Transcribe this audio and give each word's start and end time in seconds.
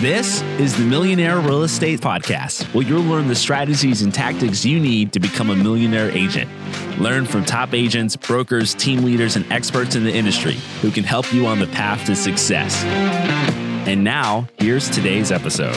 This 0.00 0.40
is 0.58 0.74
the 0.74 0.82
Millionaire 0.82 1.38
Real 1.40 1.62
Estate 1.62 2.00
Podcast, 2.00 2.64
where 2.72 2.86
you'll 2.86 3.02
learn 3.02 3.28
the 3.28 3.34
strategies 3.34 4.00
and 4.00 4.14
tactics 4.14 4.64
you 4.64 4.80
need 4.80 5.12
to 5.12 5.20
become 5.20 5.50
a 5.50 5.54
millionaire 5.54 6.10
agent. 6.12 6.50
Learn 6.98 7.26
from 7.26 7.44
top 7.44 7.74
agents, 7.74 8.16
brokers, 8.16 8.72
team 8.72 9.04
leaders, 9.04 9.36
and 9.36 9.44
experts 9.52 9.96
in 9.96 10.04
the 10.04 10.10
industry 10.10 10.54
who 10.80 10.90
can 10.90 11.04
help 11.04 11.30
you 11.34 11.44
on 11.44 11.58
the 11.58 11.66
path 11.66 12.06
to 12.06 12.16
success. 12.16 12.82
And 13.86 14.02
now, 14.02 14.48
here's 14.56 14.88
today's 14.88 15.30
episode. 15.30 15.76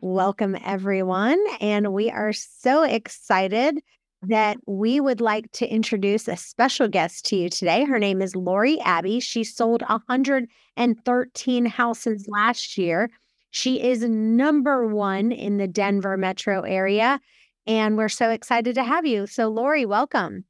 Welcome, 0.00 0.56
everyone. 0.64 1.44
And 1.60 1.92
we 1.92 2.08
are 2.08 2.32
so 2.32 2.84
excited 2.84 3.82
that 4.22 4.56
we 4.66 5.00
would 5.00 5.20
like 5.20 5.50
to 5.52 5.66
introduce 5.66 6.28
a 6.28 6.36
special 6.36 6.88
guest 6.88 7.26
to 7.26 7.36
you 7.36 7.48
today. 7.48 7.84
Her 7.84 7.98
name 7.98 8.22
is 8.22 8.36
Lori 8.36 8.80
Abbey. 8.80 9.18
She 9.20 9.42
sold 9.42 9.82
113 9.82 11.66
houses 11.66 12.26
last 12.28 12.78
year. 12.78 13.10
She 13.50 13.82
is 13.82 14.02
number 14.02 14.86
one 14.86 15.32
in 15.32 15.58
the 15.58 15.66
Denver 15.66 16.16
metro 16.16 16.62
area. 16.62 17.20
And 17.66 17.96
we're 17.96 18.08
so 18.08 18.30
excited 18.30 18.74
to 18.76 18.84
have 18.84 19.04
you. 19.04 19.26
So, 19.26 19.48
Lori, 19.48 19.86
welcome. 19.86 20.44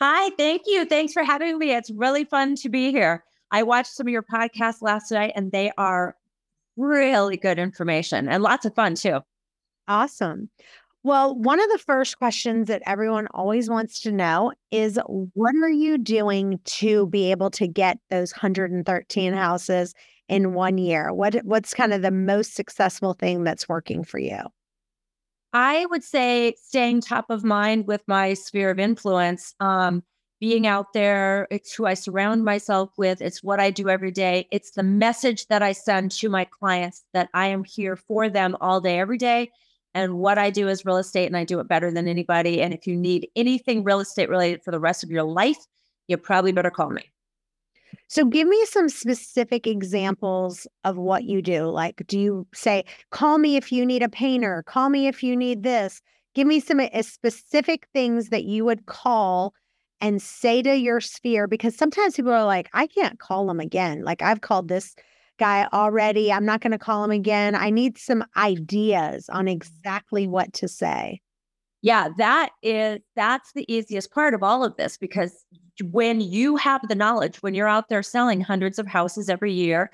Hi, 0.00 0.30
thank 0.36 0.62
you. 0.66 0.84
Thanks 0.84 1.12
for 1.12 1.24
having 1.24 1.58
me. 1.58 1.72
It's 1.72 1.90
really 1.90 2.24
fun 2.24 2.54
to 2.56 2.68
be 2.68 2.90
here. 2.90 3.24
I 3.50 3.62
watched 3.62 3.92
some 3.92 4.06
of 4.06 4.12
your 4.12 4.22
podcasts 4.22 4.82
last 4.82 5.10
night, 5.10 5.32
and 5.34 5.50
they 5.50 5.72
are 5.78 6.14
really 6.76 7.36
good 7.36 7.58
information 7.58 8.28
and 8.28 8.42
lots 8.42 8.64
of 8.64 8.74
fun 8.74 8.94
too. 8.94 9.20
Awesome. 9.88 10.50
Well, 11.04 11.34
one 11.36 11.60
of 11.60 11.70
the 11.70 11.78
first 11.78 12.18
questions 12.18 12.66
that 12.68 12.82
everyone 12.84 13.28
always 13.32 13.70
wants 13.70 14.00
to 14.00 14.12
know 14.12 14.52
is 14.70 14.98
what 15.06 15.54
are 15.54 15.70
you 15.70 15.96
doing 15.96 16.58
to 16.64 17.06
be 17.06 17.30
able 17.30 17.50
to 17.52 17.68
get 17.68 17.98
those 18.10 18.32
113 18.32 19.32
houses 19.32 19.94
in 20.28 20.54
one 20.54 20.76
year? 20.76 21.12
What 21.12 21.36
what's 21.44 21.72
kind 21.72 21.92
of 21.92 22.02
the 22.02 22.10
most 22.10 22.54
successful 22.54 23.14
thing 23.14 23.44
that's 23.44 23.68
working 23.68 24.02
for 24.02 24.18
you? 24.18 24.40
I 25.52 25.86
would 25.86 26.04
say 26.04 26.54
staying 26.60 27.00
top 27.00 27.30
of 27.30 27.44
mind 27.44 27.86
with 27.86 28.02
my 28.06 28.34
sphere 28.34 28.70
of 28.70 28.78
influence, 28.78 29.54
um, 29.60 30.02
being 30.40 30.66
out 30.66 30.92
there, 30.92 31.48
it's 31.50 31.72
who 31.74 31.86
I 31.86 31.94
surround 31.94 32.44
myself 32.44 32.90
with, 32.96 33.20
it's 33.22 33.42
what 33.42 33.58
I 33.58 33.70
do 33.70 33.88
every 33.88 34.10
day. 34.12 34.46
It's 34.52 34.72
the 34.72 34.82
message 34.82 35.46
that 35.46 35.62
I 35.62 35.72
send 35.72 36.10
to 36.12 36.28
my 36.28 36.44
clients 36.44 37.04
that 37.12 37.28
I 37.34 37.46
am 37.48 37.64
here 37.64 37.96
for 37.96 38.28
them 38.28 38.56
all 38.60 38.80
day, 38.80 38.98
every 39.00 39.18
day 39.18 39.50
and 39.94 40.18
what 40.18 40.38
I 40.38 40.50
do 40.50 40.68
is 40.68 40.84
real 40.84 40.98
estate 40.98 41.26
and 41.26 41.36
I 41.36 41.44
do 41.44 41.60
it 41.60 41.68
better 41.68 41.90
than 41.90 42.08
anybody. 42.08 42.60
And 42.60 42.72
if 42.74 42.86
you 42.86 42.96
need 42.96 43.28
anything 43.36 43.84
real 43.84 44.00
estate 44.00 44.28
related 44.28 44.62
for 44.62 44.70
the 44.70 44.80
rest 44.80 45.02
of 45.02 45.10
your 45.10 45.22
life, 45.22 45.58
you 46.06 46.16
probably 46.16 46.52
better 46.52 46.70
call 46.70 46.90
me. 46.90 47.10
So, 48.08 48.24
give 48.24 48.48
me 48.48 48.64
some 48.66 48.88
specific 48.88 49.66
examples 49.66 50.66
of 50.84 50.96
what 50.96 51.24
you 51.24 51.42
do. 51.42 51.64
Like, 51.66 52.02
do 52.06 52.18
you 52.18 52.46
say, 52.54 52.84
call 53.10 53.38
me 53.38 53.56
if 53.56 53.70
you 53.70 53.84
need 53.84 54.02
a 54.02 54.08
painter, 54.08 54.62
call 54.66 54.88
me 54.88 55.06
if 55.06 55.22
you 55.22 55.36
need 55.36 55.62
this? 55.62 56.00
Give 56.34 56.46
me 56.46 56.60
some 56.60 56.80
uh, 56.80 57.02
specific 57.02 57.86
things 57.92 58.28
that 58.28 58.44
you 58.44 58.64
would 58.64 58.86
call 58.86 59.54
and 60.00 60.22
say 60.22 60.62
to 60.62 60.76
your 60.76 61.00
sphere 61.00 61.46
because 61.46 61.76
sometimes 61.76 62.16
people 62.16 62.32
are 62.32 62.44
like, 62.44 62.68
I 62.72 62.86
can't 62.86 63.18
call 63.18 63.46
them 63.46 63.60
again. 63.60 64.04
Like, 64.04 64.22
I've 64.22 64.40
called 64.40 64.68
this 64.68 64.94
guy 65.38 65.68
already. 65.72 66.32
I'm 66.32 66.44
not 66.44 66.60
going 66.60 66.72
to 66.72 66.78
call 66.78 67.04
him 67.04 67.10
again. 67.10 67.54
I 67.54 67.70
need 67.70 67.98
some 67.98 68.24
ideas 68.36 69.28
on 69.28 69.46
mm. 69.46 69.52
exactly 69.52 70.26
what 70.26 70.52
to 70.54 70.68
say. 70.68 71.20
Yeah, 71.80 72.08
that 72.18 72.50
is 72.62 72.98
that's 73.14 73.52
the 73.52 73.64
easiest 73.72 74.10
part 74.10 74.34
of 74.34 74.42
all 74.42 74.64
of 74.64 74.76
this 74.76 74.96
because 74.96 75.44
when 75.90 76.20
you 76.20 76.56
have 76.56 76.80
the 76.88 76.96
knowledge, 76.96 77.36
when 77.36 77.54
you're 77.54 77.68
out 77.68 77.88
there 77.88 78.02
selling 78.02 78.40
hundreds 78.40 78.80
of 78.80 78.88
houses 78.88 79.28
every 79.28 79.52
year, 79.52 79.90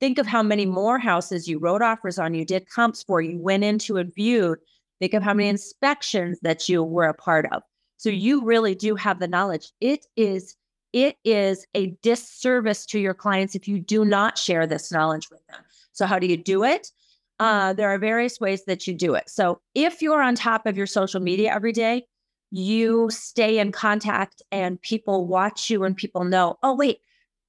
think 0.00 0.18
of 0.18 0.26
how 0.26 0.42
many 0.42 0.64
mm-hmm. 0.64 0.74
more 0.74 0.98
houses 0.98 1.46
you 1.46 1.58
wrote 1.58 1.82
offers 1.82 2.18
on, 2.18 2.34
you 2.34 2.44
did 2.44 2.68
comps 2.70 3.02
for, 3.02 3.20
you 3.20 3.38
went 3.38 3.64
into 3.64 3.98
and 3.98 4.14
viewed. 4.14 4.58
Think 5.00 5.14
of 5.14 5.22
how 5.22 5.34
many 5.34 5.48
mm-hmm. 5.48 5.54
inspections 5.54 6.38
that 6.42 6.68
you 6.68 6.82
were 6.82 7.04
a 7.04 7.14
part 7.14 7.46
of. 7.52 7.62
So 7.98 8.10
you 8.10 8.44
really 8.44 8.74
do 8.74 8.94
have 8.94 9.18
the 9.18 9.28
knowledge. 9.28 9.72
It 9.80 10.06
is 10.16 10.56
it 11.04 11.16
is 11.24 11.66
a 11.74 11.96
disservice 12.02 12.86
to 12.86 12.98
your 12.98 13.14
clients 13.14 13.54
if 13.54 13.68
you 13.68 13.78
do 13.78 14.04
not 14.04 14.38
share 14.38 14.66
this 14.66 14.90
knowledge 14.90 15.30
with 15.30 15.46
them. 15.46 15.60
So, 15.92 16.06
how 16.06 16.18
do 16.18 16.26
you 16.26 16.36
do 16.36 16.64
it? 16.64 16.90
Uh, 17.38 17.72
there 17.72 17.88
are 17.88 17.98
various 17.98 18.40
ways 18.40 18.64
that 18.64 18.86
you 18.86 18.94
do 18.94 19.14
it. 19.14 19.28
So, 19.28 19.60
if 19.74 20.02
you're 20.02 20.22
on 20.22 20.34
top 20.34 20.66
of 20.66 20.76
your 20.76 20.86
social 20.86 21.20
media 21.20 21.52
every 21.52 21.72
day, 21.72 22.06
you 22.50 23.10
stay 23.10 23.58
in 23.58 23.72
contact 23.72 24.42
and 24.50 24.80
people 24.80 25.26
watch 25.26 25.68
you 25.70 25.84
and 25.84 25.96
people 25.96 26.24
know, 26.24 26.58
oh, 26.62 26.74
wait, 26.74 27.00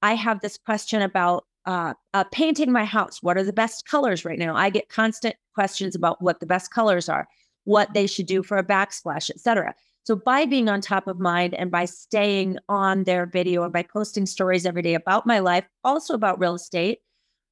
I 0.02 0.14
have 0.14 0.40
this 0.40 0.58
question 0.58 1.02
about 1.02 1.44
uh, 1.66 1.94
uh, 2.14 2.24
painting 2.24 2.72
my 2.72 2.84
house. 2.84 3.22
What 3.22 3.36
are 3.36 3.44
the 3.44 3.52
best 3.52 3.86
colors 3.86 4.24
right 4.24 4.38
now? 4.38 4.56
I 4.56 4.70
get 4.70 4.88
constant 4.88 5.36
questions 5.54 5.94
about 5.94 6.20
what 6.22 6.40
the 6.40 6.46
best 6.46 6.72
colors 6.72 7.08
are, 7.08 7.28
what 7.64 7.92
they 7.94 8.06
should 8.06 8.26
do 8.26 8.42
for 8.42 8.56
a 8.58 8.64
backsplash, 8.64 9.30
etc. 9.30 9.74
So 10.04 10.16
by 10.16 10.46
being 10.46 10.68
on 10.68 10.80
top 10.80 11.06
of 11.06 11.20
mind 11.20 11.54
and 11.54 11.70
by 11.70 11.84
staying 11.84 12.58
on 12.68 13.04
their 13.04 13.26
video 13.26 13.62
and 13.64 13.72
by 13.72 13.82
posting 13.82 14.26
stories 14.26 14.66
every 14.66 14.82
day 14.82 14.94
about 14.94 15.26
my 15.26 15.38
life, 15.38 15.64
also 15.84 16.14
about 16.14 16.40
real 16.40 16.54
estate, 16.54 17.00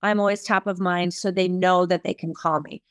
I'm 0.02 0.20
always 0.20 0.42
top 0.42 0.66
of 0.66 0.80
mind 0.80 1.14
so 1.14 1.30
they 1.30 1.48
know 1.48 1.86
that 1.86 2.04
they 2.04 2.14
can 2.14 2.34
call 2.34 2.60
me. 2.60 2.82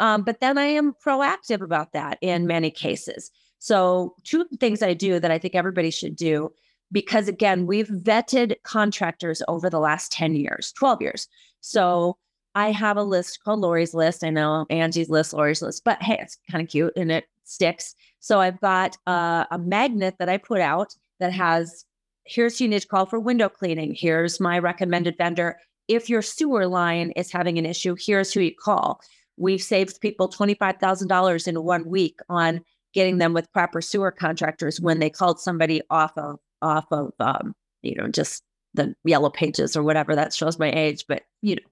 Um, 0.00 0.22
but 0.22 0.40
then 0.40 0.58
I 0.58 0.64
am 0.66 0.94
proactive 1.04 1.60
about 1.60 1.92
that 1.92 2.18
in 2.20 2.46
many 2.46 2.70
cases. 2.70 3.30
So, 3.58 4.16
two 4.24 4.46
things 4.58 4.82
I 4.82 4.94
do 4.94 5.20
that 5.20 5.30
I 5.30 5.38
think 5.38 5.54
everybody 5.54 5.90
should 5.90 6.16
do, 6.16 6.50
because 6.90 7.28
again, 7.28 7.66
we've 7.66 7.88
vetted 7.88 8.56
contractors 8.64 9.42
over 9.46 9.70
the 9.70 9.78
last 9.78 10.10
10 10.10 10.34
years, 10.34 10.72
12 10.72 11.02
years. 11.02 11.28
So, 11.60 12.16
I 12.54 12.70
have 12.70 12.96
a 12.96 13.02
list 13.02 13.42
called 13.44 13.60
Lori's 13.60 13.94
List. 13.94 14.24
I 14.24 14.30
know 14.30 14.66
Angie's 14.70 15.08
List, 15.08 15.32
Lori's 15.32 15.62
List, 15.62 15.82
but 15.84 16.02
hey, 16.02 16.18
it's 16.20 16.38
kind 16.50 16.62
of 16.62 16.70
cute 16.70 16.92
and 16.96 17.10
it 17.10 17.24
sticks. 17.44 17.94
So 18.20 18.40
I've 18.40 18.60
got 18.60 18.96
uh, 19.06 19.44
a 19.50 19.58
magnet 19.58 20.16
that 20.18 20.28
I 20.28 20.36
put 20.36 20.60
out 20.60 20.94
that 21.20 21.32
has 21.32 21.84
here's 22.24 22.58
who 22.58 22.64
you 22.64 22.70
need 22.70 22.82
to 22.82 22.88
call 22.88 23.06
for 23.06 23.18
window 23.18 23.48
cleaning. 23.48 23.94
Here's 23.94 24.38
my 24.38 24.58
recommended 24.58 25.16
vendor. 25.18 25.56
If 25.88 26.08
your 26.08 26.22
sewer 26.22 26.66
line 26.66 27.10
is 27.12 27.32
having 27.32 27.58
an 27.58 27.66
issue, 27.66 27.96
here's 27.98 28.32
who 28.32 28.40
you 28.40 28.54
call. 28.54 29.00
We've 29.36 29.62
saved 29.62 30.00
people 30.00 30.28
$25,000 30.28 31.48
in 31.48 31.62
one 31.64 31.88
week 31.88 32.20
on 32.28 32.60
getting 32.92 33.18
them 33.18 33.32
with 33.32 33.52
proper 33.52 33.80
sewer 33.80 34.10
contractors 34.10 34.80
when 34.80 34.98
they 34.98 35.10
called 35.10 35.40
somebody 35.40 35.82
off 35.90 36.12
of 36.16 36.38
off 36.60 36.86
of 36.92 37.12
um, 37.18 37.54
you 37.82 37.94
know 37.96 38.08
just 38.08 38.42
the 38.74 38.94
yellow 39.04 39.30
pages 39.30 39.76
or 39.76 39.82
whatever 39.82 40.14
that 40.14 40.32
shows 40.32 40.58
my 40.58 40.70
age 40.70 41.04
but 41.08 41.22
you 41.40 41.56
know 41.56 41.62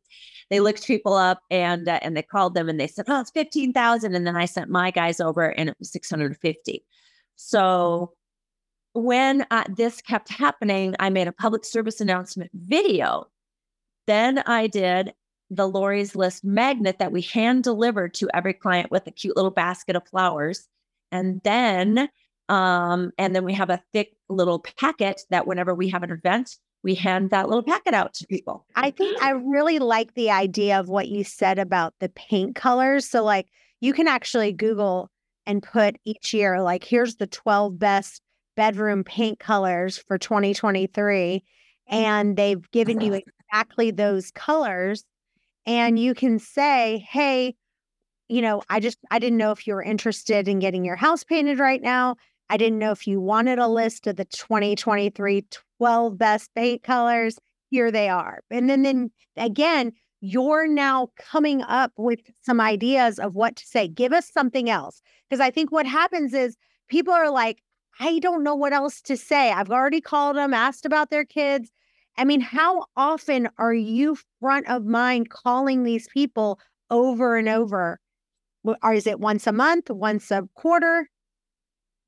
they 0.51 0.61
looked 0.61 0.87
people 0.87 1.15
up 1.15 1.41
and 1.51 1.89
uh, 1.89 2.01
and 2.03 2.17
they 2.17 2.23
called 2.23 2.55
them 2.55 2.69
and 2.69 2.79
they 2.79 2.89
said, 2.89 3.07
"Oh, 3.09 3.21
it's 3.21 3.31
fifteen 3.31 3.73
thousand. 3.73 4.15
And 4.15 4.27
then 4.27 4.37
I 4.37 4.45
sent 4.45 4.69
my 4.69 4.91
guys 4.91 5.21
over 5.21 5.51
and 5.51 5.69
it 5.69 5.77
was 5.79 5.91
six 5.91 6.11
hundred 6.11 6.37
fifty. 6.37 6.85
So 7.37 8.13
when 8.93 9.47
uh, 9.51 9.65
this 9.77 10.01
kept 10.03 10.29
happening, 10.29 10.95
I 10.99 11.11
made 11.11 11.29
a 11.29 11.33
public 11.33 11.65
service 11.65 12.01
announcement 12.01 12.51
video. 12.55 13.29
Then 14.07 14.39
I 14.41 14.67
did 14.67 15.15
the 15.51 15.69
Lori's 15.69 16.17
List 16.17 16.45
magnet 16.45 16.99
that 16.99 17.13
we 17.13 17.23
hand 17.23 17.65
delivered 17.65 18.15
to 18.15 18.29
every 18.35 18.53
client 18.53 18.91
with 18.91 19.07
a 19.07 19.11
cute 19.13 19.37
little 19.37 19.51
basket 19.51 19.97
of 19.97 20.07
flowers. 20.09 20.69
And 21.13 21.41
then 21.45 22.09
um, 22.49 23.13
and 23.17 23.35
then 23.35 23.45
we 23.45 23.55
have 23.55 23.71
a 23.71 23.83
thick 23.93 24.17
little 24.29 24.59
packet 24.59 25.23
that 25.31 25.47
whenever 25.47 25.73
we 25.73 25.89
have 25.91 26.03
an 26.03 26.11
event, 26.11 26.57
we 26.83 26.95
hand 26.95 27.31
that 27.31 27.49
little 27.49 27.63
packet 27.63 27.95
out 27.95 28.15
to 28.15 28.27
people. 28.27 28.65
I 28.75 28.91
think 28.91 29.23
I 29.23 29.33
mm. 29.33 29.43
really 29.47 29.79
like 29.79 30.15
the 30.15 30.31
idea 30.31 30.79
of 30.79 30.89
what 30.89 31.09
you 31.09 31.25
said 31.25 31.59
about 31.59 31.95
the 32.01 32.09
paint 32.11 32.55
colors. 32.55 33.09
So, 33.09 33.23
like, 33.23 33.49
you 33.81 33.93
can 33.93 34.09
actually 34.09 34.53
Google 34.53 35.11
and 35.47 35.63
put 35.63 35.97
each 36.05 36.33
year, 36.33 36.63
like, 36.63 36.85
here's 36.85 37.17
the 37.17 37.27
12 37.27 37.79
best 37.79 38.23
bedroom 38.57 39.05
paint 39.05 39.39
colors 39.39 39.99
for 39.99 40.19
2023. 40.19 41.43
And 41.89 42.37
they've 42.37 42.71
given 42.71 43.01
you 43.01 43.21
exactly 43.51 43.91
those 43.91 44.31
colors. 44.31 45.05
And 45.67 45.99
you 45.99 46.15
can 46.15 46.39
say, 46.39 47.05
hey, 47.09 47.57
you 48.29 48.41
know, 48.41 48.63
I 48.71 48.81
just, 48.81 48.99
I 49.11 49.19
didn't 49.19 49.39
know 49.39 49.51
if 49.51 49.67
you 49.67 49.75
were 49.75 49.83
interested 49.83 50.47
in 50.47 50.61
getting 50.61 50.85
your 50.85 50.97
house 50.97 51.25
painted 51.25 51.59
right 51.59 51.83
now. 51.83 52.17
I 52.49 52.57
didn't 52.57 52.79
know 52.79 52.91
if 52.91 53.07
you 53.07 53.21
wanted 53.21 53.59
a 53.59 53.69
list 53.69 54.07
of 54.07 54.17
the 54.17 54.25
2023 54.25 55.43
12 55.81 56.19
best 56.19 56.51
paint 56.55 56.83
colors. 56.83 57.39
Here 57.71 57.91
they 57.91 58.11
are. 58.11 58.41
And 58.51 58.69
then, 58.69 58.83
then 58.83 59.11
again, 59.39 59.93
you're 60.21 60.69
now 60.69 61.09
coming 61.19 61.63
up 61.63 61.91
with 61.97 62.21
some 62.43 62.61
ideas 62.61 63.19
of 63.19 63.35
what 63.35 63.57
to 63.57 63.67
say. 63.67 63.89
Give 63.89 64.13
us 64.13 64.31
something 64.31 64.69
else. 64.69 65.01
Because 65.29 65.41
I 65.41 65.51
think 65.51 65.73
what 65.73 65.87
happens 65.87 66.35
is 66.35 66.59
people 66.89 67.15
are 67.15 67.31
like, 67.31 67.63
I 67.99 68.19
don't 68.19 68.43
know 68.43 68.55
what 68.55 68.75
else 68.75 69.01
to 69.03 69.17
say. 69.17 69.53
I've 69.53 69.71
already 69.71 70.03
called 70.03 70.37
them, 70.37 70.53
asked 70.53 70.85
about 70.85 71.09
their 71.09 71.25
kids. 71.25 71.71
I 72.19 72.25
mean, 72.25 72.43
how 72.43 72.85
often 72.95 73.49
are 73.57 73.73
you 73.73 74.19
front 74.39 74.69
of 74.69 74.85
mind 74.85 75.31
calling 75.31 75.85
these 75.85 76.09
people 76.13 76.61
over 76.91 77.37
and 77.39 77.49
over? 77.49 78.01
Or 78.83 78.93
is 78.93 79.07
it 79.07 79.19
once 79.19 79.47
a 79.47 79.53
month, 79.53 79.89
once 79.89 80.31
a 80.31 80.47
quarter? 80.55 81.09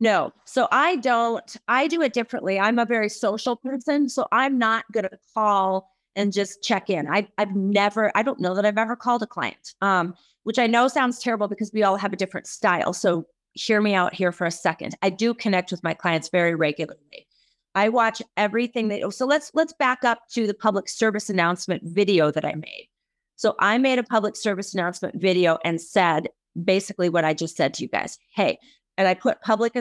No. 0.02 0.32
So 0.46 0.66
I 0.72 0.96
don't, 0.96 1.56
I 1.68 1.86
do 1.86 2.02
it 2.02 2.12
differently. 2.12 2.58
I'm 2.58 2.80
a 2.80 2.84
very 2.84 3.08
social 3.08 3.54
person. 3.54 4.08
So 4.08 4.26
I'm 4.32 4.58
not 4.58 4.84
going 4.90 5.04
to 5.04 5.16
call 5.32 5.88
and 6.16 6.32
just 6.32 6.60
check 6.60 6.90
in. 6.90 7.06
I, 7.06 7.28
I've 7.38 7.54
never, 7.54 8.10
I 8.16 8.24
don't 8.24 8.40
know 8.40 8.52
that 8.56 8.66
I've 8.66 8.78
ever 8.78 8.96
called 8.96 9.22
a 9.22 9.28
client, 9.28 9.74
um, 9.80 10.14
which 10.42 10.58
I 10.58 10.66
know 10.66 10.88
sounds 10.88 11.20
terrible 11.20 11.46
because 11.46 11.70
we 11.72 11.84
all 11.84 11.96
have 11.96 12.12
a 12.12 12.16
different 12.16 12.48
style. 12.48 12.92
So 12.92 13.26
hear 13.52 13.80
me 13.80 13.94
out 13.94 14.12
here 14.12 14.32
for 14.32 14.44
a 14.44 14.50
second. 14.50 14.96
I 15.02 15.10
do 15.10 15.34
connect 15.34 15.70
with 15.70 15.84
my 15.84 15.94
clients 15.94 16.28
very 16.30 16.56
regularly. 16.56 17.28
I 17.76 17.88
watch 17.88 18.20
everything 18.36 18.88
they 18.88 19.04
so 19.08 19.24
let's 19.24 19.52
let's 19.54 19.72
back 19.72 20.02
up 20.02 20.28
to 20.32 20.48
the 20.48 20.52
public 20.52 20.88
service 20.88 21.30
announcement 21.30 21.84
video 21.84 22.32
that 22.32 22.44
I 22.44 22.54
made. 22.54 22.88
So 23.36 23.54
I 23.60 23.78
made 23.78 24.00
a 24.00 24.02
public 24.02 24.34
service 24.34 24.74
announcement 24.74 25.14
video 25.14 25.58
and 25.64 25.80
said 25.80 26.28
basically 26.64 27.08
what 27.08 27.24
I 27.24 27.34
just 27.34 27.56
said 27.56 27.72
to 27.74 27.82
you 27.82 27.88
guys. 27.88 28.18
Hey, 28.34 28.58
and 28.96 29.08
I 29.08 29.14
put 29.14 29.40
public 29.42 29.74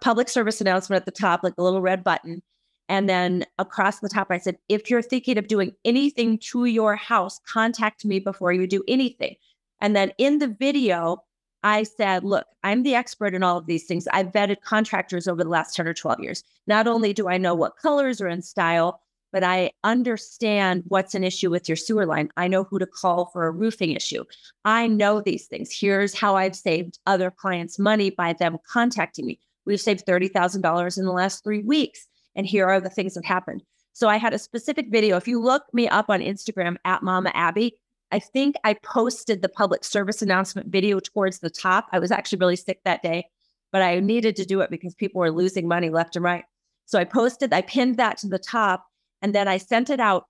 public 0.00 0.28
service 0.28 0.60
announcement 0.60 1.00
at 1.00 1.06
the 1.06 1.12
top, 1.12 1.42
like 1.42 1.54
a 1.56 1.62
little 1.62 1.80
red 1.80 2.02
button. 2.04 2.42
And 2.88 3.08
then 3.08 3.44
across 3.58 4.00
the 4.00 4.08
top, 4.08 4.28
I 4.30 4.38
said, 4.38 4.58
if 4.68 4.90
you're 4.90 5.02
thinking 5.02 5.38
of 5.38 5.46
doing 5.46 5.72
anything 5.84 6.38
to 6.50 6.64
your 6.64 6.96
house, 6.96 7.40
contact 7.46 8.04
me 8.04 8.18
before 8.18 8.52
you 8.52 8.66
do 8.66 8.82
anything. 8.88 9.36
And 9.80 9.94
then 9.94 10.12
in 10.18 10.38
the 10.38 10.48
video, 10.48 11.22
I 11.62 11.84
said, 11.84 12.24
look, 12.24 12.46
I'm 12.64 12.82
the 12.82 12.94
expert 12.94 13.34
in 13.34 13.42
all 13.42 13.58
of 13.58 13.66
these 13.66 13.84
things. 13.84 14.08
I've 14.12 14.32
vetted 14.32 14.62
contractors 14.62 15.28
over 15.28 15.44
the 15.44 15.50
last 15.50 15.76
10 15.76 15.86
or 15.86 15.94
12 15.94 16.20
years. 16.20 16.42
Not 16.66 16.88
only 16.88 17.12
do 17.12 17.28
I 17.28 17.38
know 17.38 17.54
what 17.54 17.76
colors 17.76 18.20
are 18.20 18.28
in 18.28 18.42
style, 18.42 19.00
but 19.32 19.44
I 19.44 19.72
understand 19.84 20.84
what's 20.88 21.14
an 21.14 21.24
issue 21.24 21.50
with 21.50 21.68
your 21.68 21.76
sewer 21.76 22.06
line. 22.06 22.30
I 22.36 22.48
know 22.48 22.64
who 22.64 22.78
to 22.78 22.86
call 22.86 23.26
for 23.26 23.46
a 23.46 23.50
roofing 23.50 23.92
issue. 23.92 24.24
I 24.64 24.86
know 24.86 25.20
these 25.20 25.46
things. 25.46 25.70
Here's 25.72 26.14
how 26.14 26.36
I've 26.36 26.56
saved 26.56 26.98
other 27.06 27.30
clients 27.30 27.78
money 27.78 28.10
by 28.10 28.32
them 28.32 28.58
contacting 28.66 29.26
me. 29.26 29.38
We've 29.64 29.80
saved 29.80 30.06
$30,000 30.06 30.98
in 30.98 31.04
the 31.04 31.12
last 31.12 31.44
three 31.44 31.62
weeks. 31.62 32.06
And 32.34 32.46
here 32.46 32.66
are 32.66 32.80
the 32.80 32.90
things 32.90 33.14
that 33.14 33.24
happened. 33.24 33.62
So 33.92 34.08
I 34.08 34.16
had 34.16 34.32
a 34.32 34.38
specific 34.38 34.86
video. 34.90 35.16
If 35.16 35.28
you 35.28 35.40
look 35.40 35.64
me 35.72 35.88
up 35.88 36.06
on 36.08 36.20
Instagram 36.20 36.76
at 36.84 37.02
Mama 37.02 37.30
Abbey, 37.34 37.74
I 38.12 38.18
think 38.18 38.56
I 38.64 38.74
posted 38.74 39.42
the 39.42 39.48
public 39.48 39.84
service 39.84 40.22
announcement 40.22 40.68
video 40.68 41.00
towards 41.00 41.38
the 41.38 41.50
top. 41.50 41.88
I 41.92 41.98
was 41.98 42.10
actually 42.10 42.38
really 42.38 42.56
sick 42.56 42.80
that 42.84 43.02
day, 43.02 43.26
but 43.72 43.82
I 43.82 44.00
needed 44.00 44.36
to 44.36 44.44
do 44.44 44.60
it 44.60 44.70
because 44.70 44.94
people 44.94 45.20
were 45.20 45.30
losing 45.30 45.68
money 45.68 45.90
left 45.90 46.16
and 46.16 46.24
right. 46.24 46.44
So 46.86 46.98
I 46.98 47.04
posted, 47.04 47.52
I 47.52 47.62
pinned 47.62 47.98
that 47.98 48.18
to 48.18 48.28
the 48.28 48.38
top, 48.38 48.86
and 49.22 49.34
then 49.34 49.48
I 49.48 49.58
sent 49.58 49.90
it 49.90 50.00
out 50.00 50.24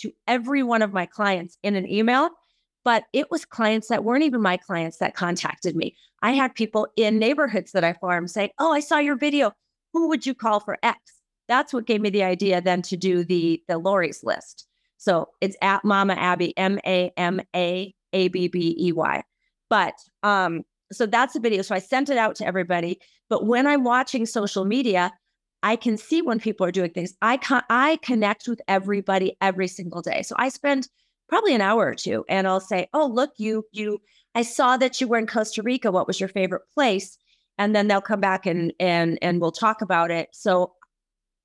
to 0.00 0.12
every 0.26 0.62
one 0.62 0.82
of 0.82 0.92
my 0.92 1.06
clients 1.06 1.56
in 1.62 1.76
an 1.76 1.88
email. 1.88 2.30
But 2.84 3.04
it 3.14 3.30
was 3.30 3.46
clients 3.46 3.88
that 3.88 4.04
weren't 4.04 4.24
even 4.24 4.42
my 4.42 4.58
clients 4.58 4.98
that 4.98 5.14
contacted 5.14 5.74
me. 5.74 5.96
I 6.20 6.32
had 6.32 6.54
people 6.54 6.86
in 6.96 7.18
neighborhoods 7.18 7.72
that 7.72 7.84
I 7.84 7.94
farm 7.94 8.28
saying, 8.28 8.50
Oh, 8.58 8.72
I 8.72 8.80
saw 8.80 8.98
your 8.98 9.16
video. 9.16 9.52
Who 9.94 10.08
would 10.08 10.26
you 10.26 10.34
call 10.34 10.60
for 10.60 10.76
X? 10.82 10.98
That's 11.48 11.72
what 11.72 11.86
gave 11.86 12.00
me 12.00 12.10
the 12.10 12.24
idea 12.24 12.60
then 12.60 12.82
to 12.82 12.96
do 12.96 13.24
the 13.24 13.62
the 13.68 13.78
Lori's 13.78 14.22
list. 14.22 14.66
So 14.98 15.28
it's 15.40 15.56
at 15.62 15.84
Mama 15.84 16.14
Abbey, 16.14 16.56
M 16.56 16.78
A 16.86 17.10
M 17.16 17.40
A 17.54 17.94
A 18.12 18.28
B 18.28 18.48
B 18.48 18.76
E 18.78 18.92
Y. 18.92 19.22
But 19.70 19.94
um, 20.22 20.62
so 20.92 21.06
that's 21.06 21.34
the 21.34 21.40
video. 21.40 21.62
So 21.62 21.74
I 21.74 21.78
sent 21.78 22.10
it 22.10 22.18
out 22.18 22.36
to 22.36 22.46
everybody. 22.46 23.00
But 23.28 23.46
when 23.46 23.66
I'm 23.66 23.84
watching 23.84 24.26
social 24.26 24.64
media, 24.64 25.12
I 25.64 25.76
can 25.76 25.96
see 25.96 26.20
when 26.20 26.38
people 26.38 26.66
are 26.66 26.70
doing 26.70 26.90
things. 26.90 27.14
I 27.22 27.38
con- 27.38 27.64
I 27.70 27.96
connect 28.02 28.46
with 28.46 28.60
everybody 28.68 29.36
every 29.40 29.66
single 29.66 30.02
day. 30.02 30.22
So 30.22 30.34
I 30.38 30.50
spend 30.50 30.88
probably 31.26 31.54
an 31.54 31.62
hour 31.62 31.86
or 31.86 31.94
two, 31.94 32.24
and 32.28 32.46
I'll 32.46 32.60
say, 32.60 32.86
"Oh, 32.92 33.06
look, 33.06 33.32
you 33.38 33.64
you. 33.72 34.00
I 34.34 34.42
saw 34.42 34.76
that 34.76 35.00
you 35.00 35.08
were 35.08 35.16
in 35.18 35.26
Costa 35.26 35.62
Rica. 35.62 35.90
What 35.90 36.06
was 36.06 36.20
your 36.20 36.28
favorite 36.28 36.62
place?" 36.74 37.16
And 37.58 37.74
then 37.74 37.88
they'll 37.88 38.02
come 38.02 38.20
back 38.20 38.46
and 38.46 38.74
and 38.78 39.18
and 39.22 39.40
we'll 39.40 39.52
talk 39.52 39.80
about 39.80 40.10
it. 40.10 40.28
So 40.32 40.74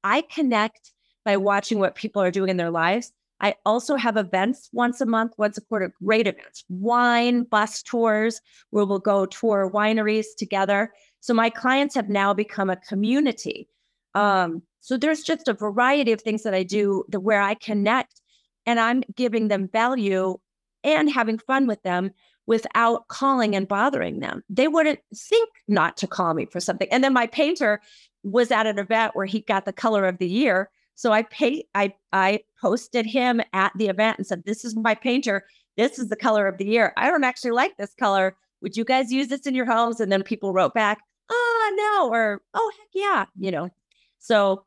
I 0.03 0.21
connect 0.23 0.91
by 1.25 1.37
watching 1.37 1.79
what 1.79 1.95
people 1.95 2.21
are 2.21 2.31
doing 2.31 2.49
in 2.49 2.57
their 2.57 2.71
lives. 2.71 3.13
I 3.41 3.55
also 3.65 3.95
have 3.95 4.17
events 4.17 4.69
once 4.73 5.01
a 5.01 5.05
month, 5.05 5.33
once 5.37 5.57
a 5.57 5.61
quarter, 5.61 5.93
great 6.03 6.27
events, 6.27 6.65
wine 6.69 7.43
bus 7.43 7.81
tours 7.83 8.41
where 8.71 8.85
we'll 8.85 8.99
go 8.99 9.25
tour 9.25 9.71
wineries 9.73 10.27
together. 10.37 10.91
So 11.21 11.33
my 11.33 11.49
clients 11.49 11.95
have 11.95 12.09
now 12.09 12.33
become 12.33 12.69
a 12.69 12.75
community. 12.75 13.69
Um, 14.15 14.63
so 14.79 14.97
there's 14.97 15.21
just 15.21 15.47
a 15.47 15.53
variety 15.53 16.11
of 16.11 16.21
things 16.21 16.43
that 16.43 16.53
I 16.53 16.63
do 16.63 17.03
that 17.09 17.19
where 17.19 17.41
I 17.41 17.53
connect 17.53 18.21
and 18.65 18.79
I'm 18.79 19.03
giving 19.15 19.47
them 19.47 19.67
value 19.67 20.37
and 20.83 21.11
having 21.11 21.37
fun 21.37 21.67
with 21.67 21.81
them 21.83 22.11
without 22.47 23.07
calling 23.09 23.55
and 23.55 23.67
bothering 23.67 24.19
them. 24.19 24.43
They 24.49 24.67
wouldn't 24.67 24.99
think 25.13 25.49
not 25.67 25.97
to 25.97 26.07
call 26.07 26.33
me 26.33 26.45
for 26.45 26.59
something. 26.59 26.87
And 26.91 27.03
then 27.03 27.13
my 27.13 27.27
painter 27.27 27.81
was 28.23 28.51
at 28.51 28.65
an 28.65 28.79
event 28.79 29.15
where 29.15 29.25
he 29.25 29.41
got 29.41 29.65
the 29.65 29.73
color 29.73 30.05
of 30.05 30.17
the 30.17 30.27
year 30.27 30.69
so 30.99 31.13
I 31.13 31.21
pay 31.23 31.63
I 31.73 31.93
I 32.11 32.41
posted 32.59 33.05
him 33.05 33.39
at 33.53 33.71
the 33.77 33.87
event 33.87 34.17
and 34.17 34.27
said, 34.27 34.43
This 34.43 34.65
is 34.65 34.75
my 34.75 34.95
painter. 34.95 35.45
This 35.77 35.97
is 35.97 36.09
the 36.09 36.17
color 36.17 36.45
of 36.45 36.57
the 36.57 36.65
year. 36.65 36.91
I 36.97 37.09
don't 37.09 37.23
actually 37.23 37.51
like 37.51 37.77
this 37.77 37.93
color. 37.97 38.35
Would 38.61 38.75
you 38.75 38.83
guys 38.83 39.09
use 39.09 39.29
this 39.29 39.47
in 39.47 39.55
your 39.55 39.65
homes? 39.65 40.01
And 40.01 40.11
then 40.11 40.23
people 40.23 40.51
wrote 40.51 40.73
back, 40.73 40.99
oh 41.29 41.73
no, 41.77 42.13
or 42.13 42.41
oh 42.53 42.71
heck 42.77 42.89
yeah, 42.93 43.25
you 43.39 43.49
know. 43.49 43.69
So 44.19 44.65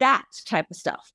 that 0.00 0.24
type 0.46 0.66
of 0.70 0.76
stuff. 0.76 1.12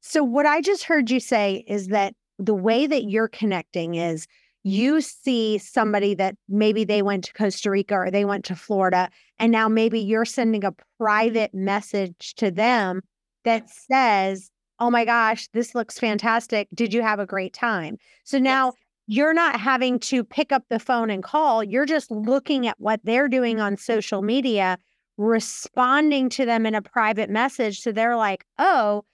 So 0.00 0.22
what 0.22 0.46
I 0.46 0.60
just 0.60 0.84
heard 0.84 1.10
you 1.10 1.20
say 1.20 1.64
is 1.66 1.88
that 1.88 2.14
the 2.38 2.54
way 2.54 2.86
that 2.86 3.04
you're 3.04 3.28
connecting 3.28 3.94
is 3.94 4.26
you 4.64 5.00
see 5.00 5.58
somebody 5.58 6.14
that 6.14 6.36
maybe 6.48 6.84
they 6.84 7.02
went 7.02 7.24
to 7.24 7.32
Costa 7.32 7.70
Rica 7.70 7.94
or 7.94 8.10
they 8.10 8.24
went 8.24 8.44
to 8.46 8.56
Florida, 8.56 9.10
and 9.38 9.50
now 9.50 9.68
maybe 9.68 9.98
you're 9.98 10.24
sending 10.24 10.64
a 10.64 10.74
private 10.98 11.52
message 11.52 12.34
to 12.36 12.50
them 12.50 13.00
that 13.44 13.68
says, 13.70 14.50
Oh 14.78 14.90
my 14.90 15.04
gosh, 15.04 15.48
this 15.52 15.74
looks 15.74 15.98
fantastic. 15.98 16.68
Did 16.74 16.92
you 16.92 17.02
have 17.02 17.20
a 17.20 17.26
great 17.26 17.52
time? 17.52 17.98
So 18.24 18.38
now 18.38 18.66
yes. 18.66 18.74
you're 19.06 19.34
not 19.34 19.60
having 19.60 20.00
to 20.00 20.24
pick 20.24 20.50
up 20.50 20.64
the 20.68 20.80
phone 20.80 21.10
and 21.10 21.22
call. 21.22 21.62
You're 21.62 21.86
just 21.86 22.10
looking 22.10 22.66
at 22.66 22.80
what 22.80 23.00
they're 23.04 23.28
doing 23.28 23.60
on 23.60 23.76
social 23.76 24.22
media, 24.22 24.78
responding 25.16 26.28
to 26.30 26.46
them 26.46 26.66
in 26.66 26.74
a 26.74 26.82
private 26.82 27.30
message. 27.30 27.80
So 27.80 27.92
they're 27.92 28.16
like, 28.16 28.44
Oh, 28.58 29.04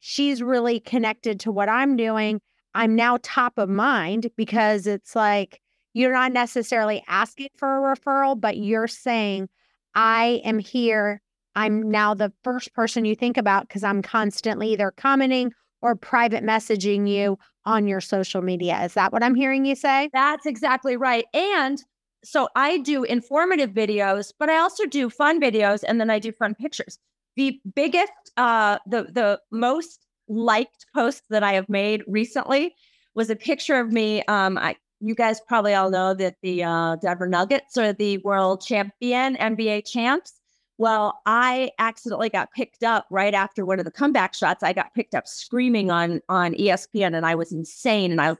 she's 0.00 0.42
really 0.42 0.80
connected 0.80 1.40
to 1.40 1.52
what 1.52 1.68
I'm 1.68 1.96
doing. 1.96 2.40
I'm 2.74 2.96
now 2.96 3.18
top 3.22 3.58
of 3.58 3.68
mind 3.68 4.30
because 4.36 4.86
it's 4.86 5.14
like 5.14 5.60
you're 5.94 6.12
not 6.12 6.32
necessarily 6.32 7.02
asking 7.06 7.48
for 7.56 7.92
a 7.92 7.96
referral, 7.96 8.40
but 8.40 8.56
you're 8.56 8.88
saying, 8.88 9.48
I 9.94 10.40
am 10.44 10.58
here 10.58 11.20
I'm 11.54 11.90
now 11.90 12.14
the 12.14 12.32
first 12.42 12.72
person 12.74 13.04
you 13.04 13.14
think 13.14 13.36
about 13.36 13.68
because 13.68 13.84
I'm 13.84 14.02
constantly 14.02 14.72
either 14.72 14.92
commenting 14.96 15.52
or 15.80 15.94
private 15.94 16.44
messaging 16.44 17.08
you 17.08 17.38
on 17.64 17.86
your 17.86 18.00
social 18.00 18.42
media. 18.42 18.82
Is 18.84 18.94
that 18.94 19.12
what 19.12 19.22
I'm 19.22 19.34
hearing 19.34 19.64
you 19.64 19.74
say? 19.74 20.08
That's 20.12 20.46
exactly 20.46 20.96
right. 20.96 21.24
And 21.34 21.82
so 22.24 22.48
I 22.54 22.78
do 22.78 23.04
informative 23.04 23.70
videos, 23.70 24.32
but 24.38 24.48
I 24.48 24.58
also 24.58 24.86
do 24.86 25.10
fun 25.10 25.40
videos 25.40 25.82
and 25.86 26.00
then 26.00 26.10
I 26.10 26.18
do 26.18 26.32
fun 26.32 26.54
pictures. 26.54 26.98
The 27.36 27.60
biggest, 27.74 28.12
uh, 28.36 28.78
the 28.86 29.04
the 29.04 29.40
most 29.50 30.06
liked 30.28 30.86
post 30.94 31.24
that 31.30 31.42
I 31.42 31.52
have 31.54 31.68
made 31.68 32.02
recently 32.06 32.74
was 33.14 33.30
a 33.30 33.36
picture 33.36 33.78
of 33.78 33.92
me. 33.92 34.22
Um, 34.24 34.58
I 34.58 34.76
you 35.00 35.14
guys 35.14 35.40
probably 35.40 35.74
all 35.74 35.90
know 35.90 36.14
that 36.14 36.36
the 36.42 36.62
uh, 36.62 36.96
Denver 36.96 37.26
Nuggets 37.26 37.76
are 37.76 37.92
the 37.92 38.18
world 38.18 38.64
champion 38.64 39.36
NBA 39.36 39.84
champs. 39.90 40.34
Well, 40.78 41.20
I 41.26 41.70
accidentally 41.78 42.28
got 42.28 42.52
picked 42.52 42.82
up 42.82 43.06
right 43.10 43.34
after 43.34 43.64
one 43.64 43.78
of 43.78 43.84
the 43.84 43.90
comeback 43.90 44.34
shots. 44.34 44.62
I 44.62 44.72
got 44.72 44.94
picked 44.94 45.14
up 45.14 45.26
screaming 45.26 45.90
on 45.90 46.20
on 46.28 46.54
ESPN, 46.54 47.16
and 47.16 47.26
I 47.26 47.34
was 47.34 47.52
insane. 47.52 48.12
And 48.12 48.20
I 48.20 48.36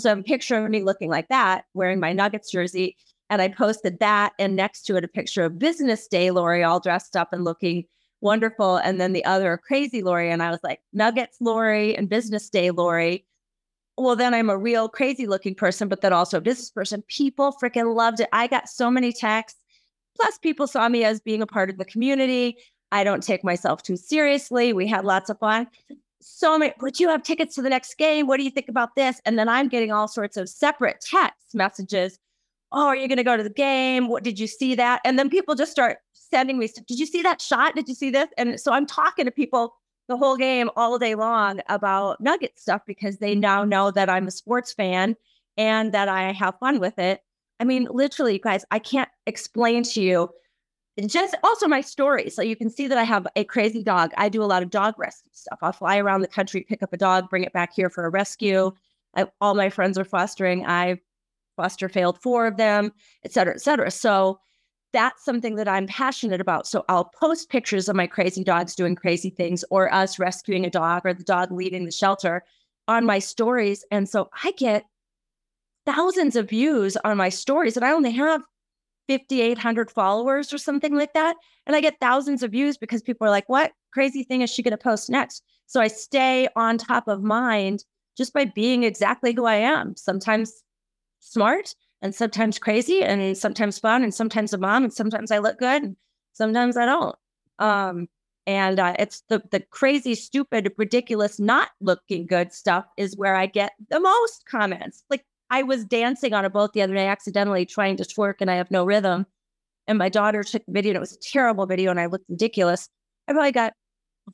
so 0.00 0.08
I 0.08 0.10
have 0.10 0.18
a 0.18 0.22
picture 0.22 0.64
of 0.64 0.70
me 0.70 0.82
looking 0.82 1.10
like 1.10 1.28
that, 1.28 1.64
wearing 1.74 2.00
my 2.00 2.10
mm-hmm. 2.10 2.18
Nuggets 2.18 2.50
jersey, 2.50 2.96
and 3.28 3.40
I 3.40 3.48
posted 3.48 4.00
that, 4.00 4.32
and 4.38 4.56
next 4.56 4.82
to 4.82 4.96
it 4.96 5.04
a 5.04 5.08
picture 5.08 5.44
of 5.44 5.58
Business 5.58 6.06
Day 6.08 6.30
Lori, 6.30 6.62
all 6.62 6.80
dressed 6.80 7.16
up 7.16 7.32
and 7.32 7.44
looking 7.44 7.84
wonderful, 8.20 8.76
and 8.76 9.00
then 9.00 9.12
the 9.12 9.24
other 9.24 9.56
crazy 9.56 10.02
Lori, 10.02 10.30
and 10.30 10.42
I 10.42 10.50
was 10.50 10.60
like 10.62 10.80
Nuggets 10.92 11.38
Lori 11.40 11.96
and 11.96 12.08
Business 12.08 12.50
Day 12.50 12.70
Lori. 12.70 13.24
Well, 13.96 14.16
then 14.16 14.34
I'm 14.34 14.50
a 14.50 14.58
real 14.58 14.88
crazy 14.88 15.26
looking 15.26 15.54
person, 15.54 15.88
but 15.88 16.00
then 16.00 16.12
also 16.12 16.38
a 16.38 16.40
business 16.40 16.70
person. 16.70 17.02
People 17.08 17.54
freaking 17.62 17.94
loved 17.94 18.20
it. 18.20 18.28
I 18.32 18.46
got 18.46 18.68
so 18.68 18.90
many 18.90 19.12
texts 19.12 19.60
Plus, 20.20 20.38
people 20.38 20.66
saw 20.66 20.88
me 20.88 21.04
as 21.04 21.20
being 21.20 21.42
a 21.42 21.46
part 21.46 21.70
of 21.70 21.78
the 21.78 21.84
community. 21.84 22.58
I 22.92 23.04
don't 23.04 23.22
take 23.22 23.44
myself 23.44 23.82
too 23.82 23.96
seriously. 23.96 24.72
We 24.72 24.86
had 24.86 25.04
lots 25.04 25.30
of 25.30 25.38
fun. 25.38 25.68
So 26.20 26.58
many, 26.58 26.72
would 26.80 27.00
you 27.00 27.08
have 27.08 27.22
tickets 27.22 27.54
to 27.54 27.62
the 27.62 27.70
next 27.70 27.96
game? 27.96 28.26
What 28.26 28.36
do 28.36 28.42
you 28.42 28.50
think 28.50 28.68
about 28.68 28.94
this? 28.94 29.20
And 29.24 29.38
then 29.38 29.48
I'm 29.48 29.68
getting 29.68 29.90
all 29.90 30.08
sorts 30.08 30.36
of 30.36 30.48
separate 30.48 31.00
text 31.00 31.54
messages. 31.54 32.18
Oh, 32.72 32.86
are 32.86 32.96
you 32.96 33.08
going 33.08 33.16
to 33.18 33.24
go 33.24 33.36
to 33.36 33.42
the 33.42 33.50
game? 33.50 34.08
What 34.08 34.22
did 34.22 34.38
you 34.38 34.46
see 34.46 34.74
that? 34.76 35.00
And 35.04 35.18
then 35.18 35.30
people 35.30 35.54
just 35.54 35.72
start 35.72 35.98
sending 36.12 36.58
me, 36.58 36.68
Did 36.86 36.98
you 36.98 37.06
see 37.06 37.22
that 37.22 37.40
shot? 37.40 37.74
Did 37.74 37.88
you 37.88 37.94
see 37.94 38.10
this? 38.10 38.28
And 38.36 38.60
so 38.60 38.72
I'm 38.72 38.86
talking 38.86 39.24
to 39.24 39.30
people 39.30 39.74
the 40.08 40.16
whole 40.16 40.36
game 40.36 40.70
all 40.76 40.98
day 40.98 41.14
long 41.14 41.60
about 41.68 42.20
Nugget 42.20 42.58
stuff 42.58 42.82
because 42.86 43.18
they 43.18 43.34
now 43.34 43.64
know 43.64 43.90
that 43.90 44.10
I'm 44.10 44.26
a 44.26 44.32
sports 44.32 44.72
fan 44.72 45.16
and 45.56 45.92
that 45.92 46.08
I 46.08 46.32
have 46.32 46.58
fun 46.58 46.80
with 46.80 46.98
it. 46.98 47.22
I 47.60 47.64
mean, 47.64 47.86
literally, 47.90 48.38
guys, 48.38 48.64
I 48.70 48.78
can't 48.78 49.08
explain 49.26 49.82
to 49.84 50.00
you. 50.00 50.30
Just 51.08 51.36
also 51.44 51.68
my 51.68 51.80
story. 51.80 52.28
So 52.30 52.42
you 52.42 52.56
can 52.56 52.68
see 52.68 52.88
that 52.88 52.98
I 52.98 53.04
have 53.04 53.26
a 53.36 53.44
crazy 53.44 53.82
dog. 53.82 54.10
I 54.16 54.28
do 54.28 54.42
a 54.42 54.44
lot 54.44 54.62
of 54.62 54.70
dog 54.70 54.98
rescue 54.98 55.30
stuff. 55.32 55.60
I'll 55.62 55.72
fly 55.72 55.98
around 55.98 56.22
the 56.22 56.28
country, 56.28 56.62
pick 56.68 56.82
up 56.82 56.92
a 56.92 56.96
dog, 56.96 57.30
bring 57.30 57.44
it 57.44 57.52
back 57.52 57.72
here 57.72 57.88
for 57.88 58.04
a 58.04 58.10
rescue. 58.10 58.72
Mm-hmm. 59.16 59.20
I, 59.20 59.26
all 59.40 59.54
my 59.54 59.70
friends 59.70 59.96
are 59.98 60.04
fostering. 60.04 60.66
I 60.66 60.98
foster 61.56 61.88
failed 61.88 62.20
four 62.20 62.46
of 62.46 62.56
them, 62.56 62.92
et 63.24 63.32
cetera, 63.32 63.54
et 63.54 63.60
cetera. 63.60 63.90
So 63.90 64.40
that's 64.92 65.24
something 65.24 65.54
that 65.54 65.68
I'm 65.68 65.86
passionate 65.86 66.40
about. 66.40 66.66
So 66.66 66.84
I'll 66.88 67.04
post 67.04 67.48
pictures 67.48 67.88
of 67.88 67.94
my 67.94 68.08
crazy 68.08 68.42
dogs 68.42 68.74
doing 68.74 68.96
crazy 68.96 69.30
things 69.30 69.64
or 69.70 69.92
us 69.94 70.18
rescuing 70.18 70.64
a 70.64 70.70
dog 70.70 71.02
or 71.04 71.14
the 71.14 71.22
dog 71.22 71.52
leaving 71.52 71.84
the 71.84 71.92
shelter 71.92 72.42
on 72.88 73.06
my 73.06 73.20
stories. 73.20 73.84
And 73.92 74.08
so 74.08 74.30
I 74.42 74.50
get 74.52 74.84
thousands 75.86 76.34
of 76.34 76.50
views 76.50 76.96
on 77.04 77.16
my 77.16 77.28
stories 77.28 77.76
and 77.76 77.84
I 77.84 77.92
only 77.92 78.10
have 78.10 78.42
5,800 79.10 79.90
followers 79.90 80.52
or 80.52 80.58
something 80.58 80.94
like 80.94 81.12
that. 81.14 81.36
And 81.66 81.74
I 81.74 81.80
get 81.80 81.98
thousands 82.00 82.42
of 82.42 82.52
views 82.52 82.78
because 82.78 83.02
people 83.02 83.26
are 83.26 83.30
like, 83.30 83.48
what 83.48 83.72
crazy 83.92 84.22
thing 84.22 84.42
is 84.42 84.50
she 84.50 84.62
going 84.62 84.70
to 84.70 84.78
post 84.78 85.10
next? 85.10 85.42
So 85.66 85.80
I 85.80 85.88
stay 85.88 86.48
on 86.54 86.78
top 86.78 87.08
of 87.08 87.22
mind 87.22 87.84
just 88.16 88.32
by 88.32 88.44
being 88.44 88.84
exactly 88.84 89.32
who 89.32 89.46
I 89.46 89.56
am. 89.56 89.96
Sometimes 89.96 90.62
smart 91.18 91.74
and 92.02 92.14
sometimes 92.14 92.58
crazy 92.58 93.02
and 93.02 93.36
sometimes 93.36 93.78
fun 93.78 94.02
and 94.02 94.14
sometimes 94.14 94.52
a 94.52 94.58
mom 94.58 94.84
and 94.84 94.92
sometimes 94.92 95.30
I 95.30 95.38
look 95.38 95.58
good 95.58 95.82
and 95.82 95.96
sometimes 96.32 96.76
I 96.76 96.86
don't. 96.86 97.16
Um, 97.58 98.08
and 98.46 98.80
uh, 98.80 98.94
it's 98.98 99.22
the 99.28 99.42
the 99.50 99.60
crazy, 99.70 100.14
stupid, 100.14 100.72
ridiculous, 100.78 101.38
not 101.38 101.70
looking 101.80 102.26
good 102.26 102.52
stuff 102.52 102.86
is 102.96 103.16
where 103.16 103.36
I 103.36 103.46
get 103.46 103.72
the 103.90 104.00
most 104.00 104.46
comments. 104.46 105.04
Like 105.10 105.24
I 105.50 105.62
was 105.62 105.84
dancing 105.84 106.32
on 106.32 106.44
a 106.44 106.50
boat 106.50 106.72
the 106.72 106.82
other 106.82 106.94
day, 106.94 107.06
accidentally 107.06 107.66
trying 107.66 107.96
to 107.96 108.04
twerk, 108.04 108.34
and 108.40 108.50
I 108.50 108.54
have 108.54 108.70
no 108.70 108.84
rhythm. 108.84 109.26
And 109.86 109.98
my 109.98 110.08
daughter 110.08 110.44
took 110.44 110.64
the 110.66 110.72
video, 110.72 110.90
and 110.90 110.96
it 110.96 111.00
was 111.00 111.12
a 111.12 111.18
terrible 111.18 111.66
video, 111.66 111.90
and 111.90 111.98
I 111.98 112.06
looked 112.06 112.28
ridiculous. 112.28 112.88
I 113.26 113.32
probably 113.32 113.52
got 113.52 113.72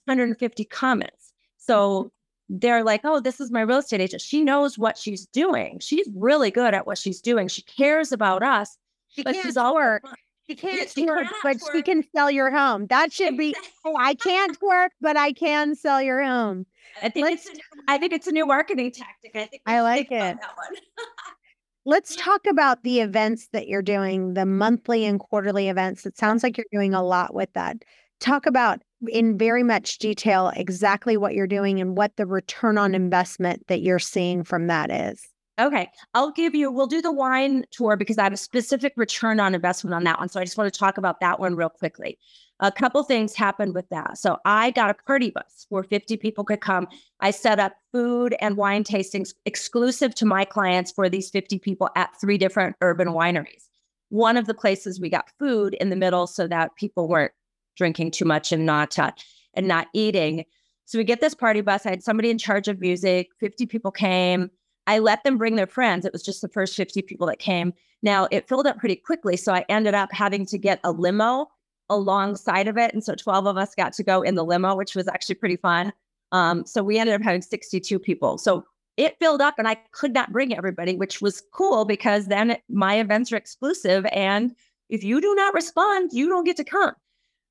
150 0.05 0.65
comments. 0.67 1.33
So 1.57 2.11
they're 2.49 2.85
like, 2.85 3.01
oh, 3.05 3.21
this 3.21 3.41
is 3.41 3.51
my 3.51 3.63
real 3.63 3.79
estate 3.79 4.01
agent. 4.01 4.23
She 4.23 4.45
knows 4.45 4.79
what 4.79 4.99
she's 4.99 5.27
doing. 5.27 5.79
She's 5.81 6.09
really 6.15 6.51
good 6.51 6.75
at 6.75 6.87
what 6.87 6.99
she's 6.99 7.21
doing. 7.21 7.49
She 7.49 7.63
cares 7.63 8.13
about 8.13 8.43
us. 8.43 8.77
She 9.09 9.23
but 9.23 9.35
she's 9.37 9.57
all 9.57 9.75
work. 9.75 10.05
She 10.49 10.55
can't 10.55 10.89
she 10.89 11.07
work, 11.07 11.27
but 11.43 11.57
she 11.73 11.83
can 11.83 12.05
sell 12.15 12.31
your 12.31 12.51
home. 12.51 12.87
That 12.87 13.13
should 13.13 13.37
be. 13.37 13.55
Oh, 13.85 13.97
I 13.99 14.15
can't 14.15 14.61
work, 14.63 14.93
but 15.01 15.17
I 15.17 15.33
can 15.33 15.75
sell 15.75 16.01
your 16.01 16.23
home. 16.23 16.67
I 17.03 17.09
think 17.09 17.27
Let's, 17.27 17.47
it's. 17.47 17.59
A, 17.59 17.63
I 17.89 17.99
think 17.99 18.13
it's 18.13 18.27
a 18.27 18.33
new 18.33 18.47
marketing 18.47 18.93
tactic. 18.93 19.33
I 19.35 19.47
think 19.47 19.63
I 19.67 19.81
like 19.81 20.09
it. 20.11 20.37
Let's 21.85 22.17
talk 22.17 22.47
about 22.49 22.83
the 22.83 23.01
events 23.01 23.49
that 23.53 23.69
you're 23.69 23.83
doing, 23.83 24.35
the 24.35 24.47
monthly 24.47 25.05
and 25.05 25.21
quarterly 25.21 25.69
events. 25.69 26.05
It 26.05 26.19
sounds 26.19 26.43
like 26.43 26.57
you're 26.57 26.67
doing 26.73 26.95
a 26.95 27.03
lot 27.03 27.33
with 27.33 27.53
that. 27.53 27.77
Talk 28.19 28.47
about 28.47 28.83
in 29.09 29.39
very 29.39 29.63
much 29.63 29.99
detail 29.99 30.51
exactly 30.57 31.17
what 31.17 31.35
you're 31.35 31.47
doing 31.47 31.81
and 31.81 31.97
what 31.97 32.17
the 32.17 32.27
return 32.27 32.77
on 32.77 32.95
investment 32.95 33.67
that 33.69 33.83
you're 33.83 34.01
seeing 34.01 34.43
from 34.43 34.67
that 34.67 34.91
is. 34.91 35.29
Okay. 35.59 35.91
I'll 36.13 36.33
give 36.33 36.55
you, 36.55 36.71
we'll 36.71 36.87
do 36.87 37.01
the 37.01 37.13
wine 37.13 37.65
tour 37.71 37.97
because 37.97 38.19
I 38.19 38.25
have 38.25 38.33
a 38.33 38.37
specific 38.37 38.93
return 38.97 39.41
on 39.41 39.55
investment 39.55 39.95
on 39.95 40.05
that 40.05 40.19
one. 40.19 40.29
So 40.29 40.39
I 40.39 40.45
just 40.45 40.59
want 40.59 40.73
to 40.73 40.79
talk 40.79 40.99
about 40.99 41.21
that 41.21 41.41
one 41.41 41.57
real 41.57 41.71
quickly. 41.71 42.19
A 42.61 42.71
couple 42.71 43.03
things 43.03 43.35
happened 43.35 43.75
with 43.75 43.89
that. 43.89 44.19
So 44.19 44.39
I 44.45 44.71
got 44.71 44.91
a 44.91 44.95
party 44.95 45.31
bus 45.31 45.67
where 45.71 45.83
50 45.83 46.19
people 46.19 46.45
could 46.45 46.61
come. 46.61 46.89
I 47.21 47.31
set 47.31 47.59
up 47.59 47.75
food 47.93 48.35
and 48.41 48.57
wine 48.57 48.85
tastings 48.85 49.33
exclusive 49.47 50.15
to 50.17 50.27
my 50.27 50.45
clients 50.45 50.93
for 50.93 51.09
these 51.09 51.31
50 51.31 51.59
people 51.59 51.89
at 51.97 52.19
three 52.21 52.39
different 52.39 52.77
urban 52.83 53.09
wineries. 53.09 53.69
One 54.11 54.37
of 54.37 54.47
the 54.47 54.55
places 54.55 55.01
we 55.01 55.09
got 55.09 55.31
food 55.39 55.75
in 55.75 55.91
the 55.91 55.97
middle 55.97 56.27
so 56.27 56.47
that 56.49 56.77
people 56.77 57.09
weren't 57.09 57.33
drinking 57.77 58.11
too 58.11 58.25
much 58.25 58.53
and 58.53 58.65
not 58.67 58.99
uh, 58.99 59.13
and 59.55 59.67
not 59.67 59.89
eating. 59.95 60.45
So 60.85 60.99
we 60.99 61.05
get 61.05 61.21
this 61.21 61.35
party 61.35 61.63
bus. 61.63 61.87
I 61.87 61.91
had 61.91 62.03
somebody 62.03 62.31
in 62.31 62.39
charge 62.39 62.69
of 62.69 62.81
music. 62.81 63.29
50 63.41 63.67
people 63.67 63.91
came. 63.91 64.51
I 64.87 64.99
let 64.99 65.25
them 65.25 65.39
bring 65.39 65.57
their 65.57 65.67
friends. 65.67 66.05
It 66.05 66.13
was 66.13 66.23
just 66.23 66.43
the 66.43 66.49
first 66.49 66.77
50 66.77 67.03
people 67.03 67.27
that 67.27 67.39
came. 67.39 67.73
Now 68.03 68.29
it 68.31 68.49
filled 68.49 68.67
up 68.67 68.79
pretty 68.79 68.97
quickly. 68.97 69.37
So 69.37 69.53
I 69.53 69.65
ended 69.69 69.95
up 69.95 70.13
having 70.13 70.47
to 70.47 70.59
get 70.59 70.81
a 70.85 70.93
limo 70.93 71.49
alongside 71.89 72.69
of 72.69 72.77
it. 72.77 72.93
And 72.93 73.03
so 73.03 73.15
12 73.15 73.47
of 73.47 73.57
us 73.57 73.75
got 73.75 73.93
to 73.95 74.03
go 74.03 74.23
in 74.23 74.35
the 74.35 74.45
limo, 74.45 74.77
which 74.77 74.95
was 74.95 75.09
actually 75.09 75.37
pretty 75.37 75.57
fun. 75.57 75.93
Um, 76.33 76.65
so 76.67 76.83
we 76.83 76.99
ended 76.99 77.15
up 77.15 77.23
having 77.23 77.43
62 77.43 77.99
people. 77.99 78.39
So 78.39 78.65
it 78.97 79.19
filled 79.19 79.41
up 79.41 79.55
and 79.59 79.69
I 79.69 79.77
could 79.93 80.15
not 80.15 80.33
bring 80.33 80.57
everybody, 80.57 80.97
which 80.97 81.21
was 81.21 81.43
cool 81.53 81.85
because 81.85 82.27
then 82.27 82.53
it, 82.53 82.63
my 82.69 82.99
events 82.99 83.31
are 83.33 83.37
exclusive. 83.37 84.07
And 84.13 84.55
if 84.89 85.05
you 85.05 85.21
do 85.21 85.35
not 85.35 85.55
respond, 85.55 86.11
you 86.13 86.29
don't 86.29 86.45
get 86.45 86.57
to 86.57 86.65
come. 86.65 86.95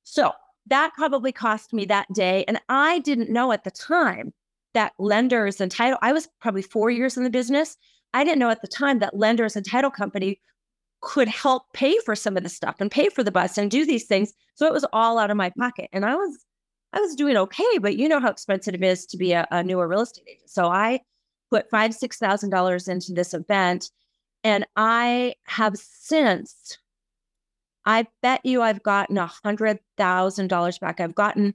So 0.02 0.32
that 0.66 0.92
probably 0.94 1.32
cost 1.32 1.72
me 1.72 1.84
that 1.86 2.12
day. 2.12 2.44
And 2.48 2.60
I 2.68 2.98
didn't 3.00 3.30
know 3.30 3.52
at 3.52 3.64
the 3.64 3.70
time 3.70 4.32
that 4.76 4.92
lenders 4.98 5.60
and 5.60 5.72
title, 5.72 5.98
I 6.02 6.12
was 6.12 6.28
probably 6.40 6.62
four 6.62 6.90
years 6.90 7.16
in 7.16 7.24
the 7.24 7.30
business. 7.30 7.76
I 8.14 8.24
didn't 8.24 8.38
know 8.38 8.50
at 8.50 8.62
the 8.62 8.68
time 8.68 9.00
that 9.00 9.16
lenders 9.16 9.56
and 9.56 9.66
title 9.66 9.90
company 9.90 10.40
could 11.00 11.28
help 11.28 11.64
pay 11.72 11.98
for 12.04 12.14
some 12.14 12.36
of 12.36 12.42
the 12.42 12.48
stuff 12.48 12.76
and 12.78 12.90
pay 12.90 13.08
for 13.08 13.22
the 13.22 13.32
bus 13.32 13.58
and 13.58 13.70
do 13.70 13.84
these 13.84 14.04
things. 14.04 14.32
So 14.54 14.66
it 14.66 14.72
was 14.72 14.86
all 14.92 15.18
out 15.18 15.30
of 15.30 15.36
my 15.36 15.50
pocket. 15.58 15.88
And 15.92 16.04
I 16.04 16.14
was 16.14 16.44
I 16.92 17.00
was 17.00 17.14
doing 17.14 17.36
okay, 17.36 17.78
but 17.80 17.96
you 17.96 18.08
know 18.08 18.20
how 18.20 18.30
expensive 18.30 18.74
it 18.74 18.82
is 18.82 19.06
to 19.06 19.16
be 19.16 19.32
a, 19.32 19.46
a 19.50 19.62
newer 19.62 19.88
real 19.88 20.02
estate 20.02 20.24
agent. 20.28 20.50
So 20.50 20.68
I 20.68 21.00
put 21.50 21.70
five, 21.70 21.94
six 21.94 22.18
thousand 22.18 22.50
dollars 22.50 22.88
into 22.88 23.12
this 23.12 23.34
event. 23.34 23.90
And 24.44 24.66
I 24.76 25.34
have 25.44 25.76
since 25.76 26.78
I 27.86 28.06
bet 28.20 28.44
you 28.44 28.62
I've 28.62 28.82
gotten 28.82 29.16
a 29.18 29.30
hundred 29.44 29.78
thousand 29.96 30.48
dollars 30.48 30.78
back. 30.78 31.00
I've 31.00 31.14
gotten, 31.14 31.54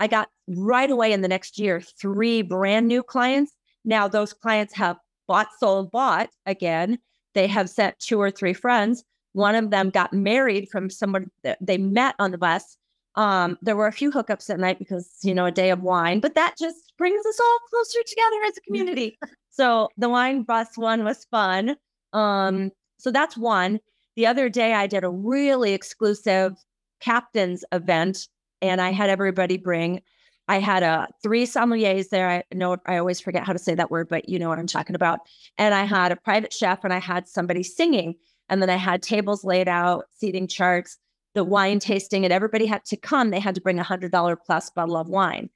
I 0.00 0.06
got 0.06 0.28
right 0.48 0.90
away 0.90 1.12
in 1.12 1.22
the 1.22 1.28
next 1.28 1.58
year 1.58 1.80
three 1.80 2.42
brand 2.42 2.88
new 2.88 3.02
clients. 3.02 3.52
Now 3.84 4.08
those 4.08 4.32
clients 4.32 4.74
have 4.74 4.96
bought, 5.26 5.48
sold, 5.58 5.90
bought 5.90 6.30
again. 6.46 6.98
They 7.34 7.46
have 7.46 7.70
sent 7.70 7.98
two 7.98 8.20
or 8.20 8.30
three 8.30 8.54
friends. 8.54 9.04
One 9.32 9.54
of 9.54 9.70
them 9.70 9.90
got 9.90 10.12
married 10.12 10.68
from 10.70 10.90
someone 10.90 11.30
that 11.42 11.58
they 11.60 11.78
met 11.78 12.14
on 12.18 12.30
the 12.30 12.38
bus. 12.38 12.76
Um, 13.16 13.58
there 13.62 13.76
were 13.76 13.86
a 13.86 13.92
few 13.92 14.10
hookups 14.10 14.50
at 14.50 14.58
night 14.58 14.78
because 14.78 15.18
you 15.22 15.34
know 15.34 15.46
a 15.46 15.52
day 15.52 15.70
of 15.70 15.82
wine, 15.82 16.20
but 16.20 16.34
that 16.34 16.54
just 16.58 16.92
brings 16.98 17.24
us 17.24 17.40
all 17.40 17.58
closer 17.70 18.00
together 18.06 18.36
as 18.46 18.56
a 18.56 18.60
community. 18.62 19.18
so 19.50 19.88
the 19.96 20.08
wine 20.08 20.42
bus 20.42 20.76
one 20.76 21.04
was 21.04 21.24
fun. 21.30 21.76
Um, 22.12 22.70
so 22.98 23.10
that's 23.10 23.36
one. 23.36 23.80
The 24.16 24.26
other 24.26 24.48
day, 24.48 24.74
I 24.74 24.86
did 24.86 25.04
a 25.04 25.10
really 25.10 25.72
exclusive 25.72 26.54
captain's 27.00 27.64
event, 27.72 28.28
and 28.62 28.80
I 28.80 28.92
had 28.92 29.10
everybody 29.10 29.56
bring. 29.56 30.02
I 30.46 30.58
had 30.58 30.82
a 30.82 30.86
uh, 30.86 31.06
three 31.22 31.46
sommeliers 31.46 32.10
there. 32.10 32.28
I 32.28 32.42
know 32.54 32.76
I 32.86 32.98
always 32.98 33.20
forget 33.20 33.44
how 33.44 33.54
to 33.54 33.58
say 33.58 33.74
that 33.74 33.90
word, 33.90 34.08
but 34.08 34.28
you 34.28 34.38
know 34.38 34.48
what 34.48 34.58
I'm 34.58 34.66
talking 34.66 34.94
about. 34.94 35.20
And 35.56 35.74
I 35.74 35.84
had 35.84 36.12
a 36.12 36.16
private 36.16 36.52
chef, 36.52 36.84
and 36.84 36.92
I 36.92 37.00
had 37.00 37.26
somebody 37.28 37.62
singing, 37.62 38.14
and 38.48 38.60
then 38.60 38.68
I 38.68 38.76
had 38.76 39.02
tables 39.02 39.44
laid 39.44 39.68
out, 39.68 40.04
seating 40.14 40.46
charts, 40.46 40.98
the 41.34 41.44
wine 41.44 41.78
tasting, 41.78 42.24
and 42.24 42.32
everybody 42.32 42.66
had 42.66 42.84
to 42.86 42.96
come. 42.96 43.30
They 43.30 43.40
had 43.40 43.54
to 43.54 43.60
bring 43.60 43.78
a 43.78 43.84
hundred 43.84 44.12
dollar 44.12 44.36
plus 44.36 44.70
bottle 44.70 44.96
of 44.96 45.08
wine, 45.08 45.48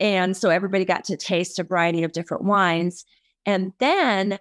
and 0.00 0.36
so 0.36 0.50
everybody 0.50 0.84
got 0.84 1.04
to 1.04 1.16
taste 1.16 1.58
a 1.58 1.64
variety 1.64 2.02
of 2.02 2.12
different 2.12 2.44
wines. 2.44 3.04
And 3.46 3.72
then 3.78 4.38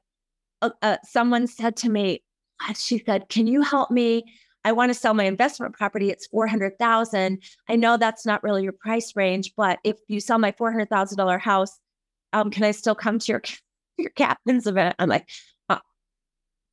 uh, 0.61 0.71
uh, 0.81 0.97
someone 1.03 1.47
said 1.47 1.75
to 1.77 1.89
me, 1.89 2.23
she 2.75 2.99
said, 3.05 3.29
Can 3.29 3.47
you 3.47 3.61
help 3.61 3.91
me? 3.91 4.23
I 4.63 4.71
want 4.71 4.89
to 4.91 4.93
sell 4.93 5.13
my 5.13 5.23
investment 5.23 5.75
property. 5.75 6.09
It's 6.09 6.27
400,000. 6.27 7.41
I 7.67 7.75
know 7.75 7.97
that's 7.97 8.25
not 8.25 8.43
really 8.43 8.63
your 8.63 8.73
price 8.73 9.15
range, 9.15 9.53
but 9.55 9.79
if 9.83 9.97
you 10.07 10.19
sell 10.19 10.37
my 10.37 10.51
$400,000 10.51 11.39
house, 11.39 11.79
um, 12.33 12.51
can 12.51 12.63
I 12.63 12.71
still 12.71 12.95
come 12.95 13.19
to 13.19 13.31
your, 13.31 13.41
your 13.97 14.11
captain's 14.11 14.67
event? 14.67 14.95
I'm 14.99 15.09
like, 15.09 15.29
uh, 15.69 15.79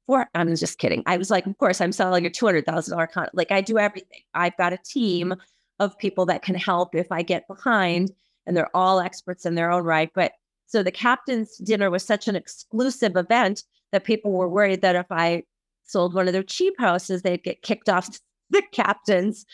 for, 0.07 0.29
I'm 0.35 0.55
just 0.55 0.79
kidding. 0.79 1.03
I 1.07 1.17
was 1.17 1.31
like, 1.31 1.47
of 1.47 1.57
course, 1.59 1.81
I'm 1.81 1.93
selling 1.93 2.27
a 2.27 2.31
$200,000 2.31 3.13
con. 3.13 3.29
Like 3.33 3.51
I 3.51 3.61
do 3.61 3.79
everything. 3.79 4.21
I've 4.35 4.57
got 4.57 4.73
a 4.73 4.79
team 4.79 5.35
of 5.79 5.99
people 5.99 6.27
that 6.27 6.43
can 6.43 6.57
help 6.57 6.95
if 6.95 7.11
I 7.11 7.23
get 7.23 7.47
behind 7.49 8.11
and 8.47 8.57
they're 8.57 8.75
all 8.75 9.01
experts 9.01 9.47
in 9.47 9.55
their 9.55 9.71
own 9.71 9.85
right. 9.85 10.11
But 10.15 10.33
so 10.67 10.83
the 10.83 10.91
captain's 10.91 11.57
dinner 11.59 11.91
was 11.91 12.05
such 12.05 12.29
an 12.29 12.37
exclusive 12.37 13.17
event 13.17 13.63
that 13.93 14.05
people 14.05 14.33
were 14.33 14.49
worried 14.49 14.83
that 14.83 14.97
if 14.97 15.07
I 15.11 15.45
sold 15.89 16.15
one 16.15 16.27
of 16.27 16.33
their 16.33 16.43
cheap 16.43 16.75
houses, 16.79 17.23
they'd 17.23 17.43
get 17.43 17.63
kicked 17.63 17.89
off 17.89 18.09
the 18.51 18.63
captain's 18.73 19.45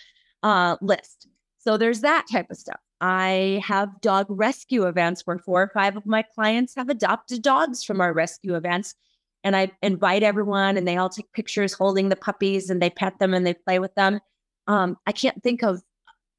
uh, 0.43 0.77
list. 0.81 1.29
So 1.59 1.77
there's 1.77 2.03
that 2.03 2.27
type 2.31 2.51
of 2.51 2.57
stuff. 2.57 2.81
I 3.01 3.63
have 3.65 4.01
dog 4.01 4.27
rescue 4.29 4.87
events 4.87 5.23
where 5.25 5.39
four 5.39 5.63
or 5.63 5.71
five 5.75 5.97
of 5.97 6.07
my 6.07 6.23
clients 6.23 6.75
have 6.77 6.89
adopted 6.89 7.43
dogs 7.43 7.83
from 7.83 8.01
our 8.01 8.13
rescue 8.13 8.55
events. 8.55 8.95
And 9.43 9.57
I 9.57 9.73
invite 9.83 10.23
everyone 10.23 10.77
and 10.77 10.87
they 10.87 10.97
all 10.97 11.09
take 11.09 11.31
pictures 11.33 11.73
holding 11.73 12.09
the 12.09 12.17
puppies 12.17 12.71
and 12.71 12.81
they 12.81 12.91
pet 12.91 13.19
them 13.19 13.35
and 13.35 13.47
they 13.47 13.55
play 13.55 13.79
with 13.79 13.95
them. 13.95 14.21
Um, 14.67 14.97
I 15.07 15.13
can't 15.13 15.43
think 15.43 15.63
of 15.63 15.83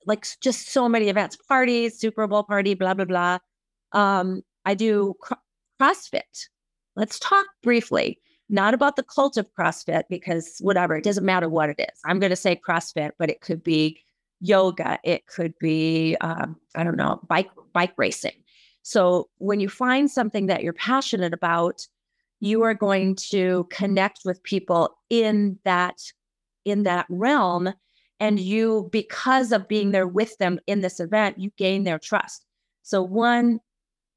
like 0.06 0.26
just 0.42 0.70
so 0.72 0.88
many 0.88 1.10
events, 1.10 1.36
parties, 1.48 2.00
Super 2.00 2.26
Bowl 2.28 2.44
party, 2.44 2.74
blah, 2.74 2.94
blah, 2.94 3.06
blah. 3.06 3.40
Um, 3.92 4.42
I 4.66 4.74
do 4.74 5.16
cr- 5.22 5.34
CrossFit. 5.80 6.48
Let's 6.96 7.20
talk 7.20 7.46
briefly 7.62 8.20
not 8.50 8.74
about 8.74 8.96
the 8.96 9.04
cult 9.04 9.38
of 9.38 9.48
CrossFit 9.58 10.04
because 10.10 10.58
whatever, 10.60 10.96
it 10.96 11.04
doesn't 11.04 11.26
matter 11.26 11.50
what 11.50 11.70
it 11.70 11.80
is. 11.80 12.00
I'm 12.06 12.20
going 12.20 12.30
to 12.30 12.36
say 12.36 12.56
CrossFit, 12.56 13.12
but 13.18 13.30
it 13.30 13.42
could 13.42 13.64
be 13.64 14.00
yoga, 14.42 15.00
it 15.04 15.26
could 15.28 15.54
be 15.60 16.16
um, 16.22 16.56
I 16.76 16.84
don't 16.84 16.98
know, 16.98 17.20
bike 17.28 17.50
bike 17.74 17.94
racing. 17.98 18.44
So 18.84 19.30
when 19.40 19.60
you 19.60 19.70
find 19.70 20.12
something 20.12 20.46
that 20.46 20.62
you're 20.62 20.74
passionate 20.74 21.34
about, 21.34 21.88
you 22.40 22.62
are 22.62 22.74
going 22.74 23.16
to 23.16 23.68
connect 23.72 24.20
with 24.26 24.44
people 24.44 24.98
in 25.10 25.58
that 25.64 26.00
in 26.66 26.84
that 26.84 27.06
realm 27.10 27.74
and 28.20 28.40
you 28.40 28.90
because 28.92 29.52
of 29.52 29.68
being 29.68 29.92
there 29.92 30.08
with 30.08 30.38
them 30.38 30.60
in 30.68 30.82
this 30.82 31.00
event 31.00 31.40
you 31.40 31.52
gain 31.58 31.84
their 31.84 32.00
trust 32.00 32.46
so 32.82 33.02
one 33.02 33.60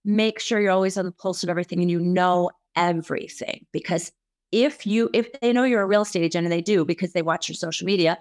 make 0.05 0.41
sure 0.41 0.61
you're 0.61 0.71
always 0.71 0.97
on 0.97 1.05
the 1.05 1.13
pulse 1.13 1.43
of 1.43 1.49
everything 1.49 1.81
and 1.81 1.91
you 1.91 2.01
know 2.01 2.51
everything 2.75 3.65
because 3.73 4.13
if 4.53 4.87
you 4.87 5.11
if 5.13 5.29
they 5.41 5.53
know 5.53 5.65
you're 5.65 5.83
a 5.83 5.87
real 5.87 6.03
estate 6.03 6.23
agent 6.23 6.45
and 6.45 6.53
they 6.53 6.63
do 6.63 6.85
because 6.85 7.13
they 7.13 7.23
watch 7.23 7.49
your 7.49 7.57
social 7.57 7.85
media 7.85 8.19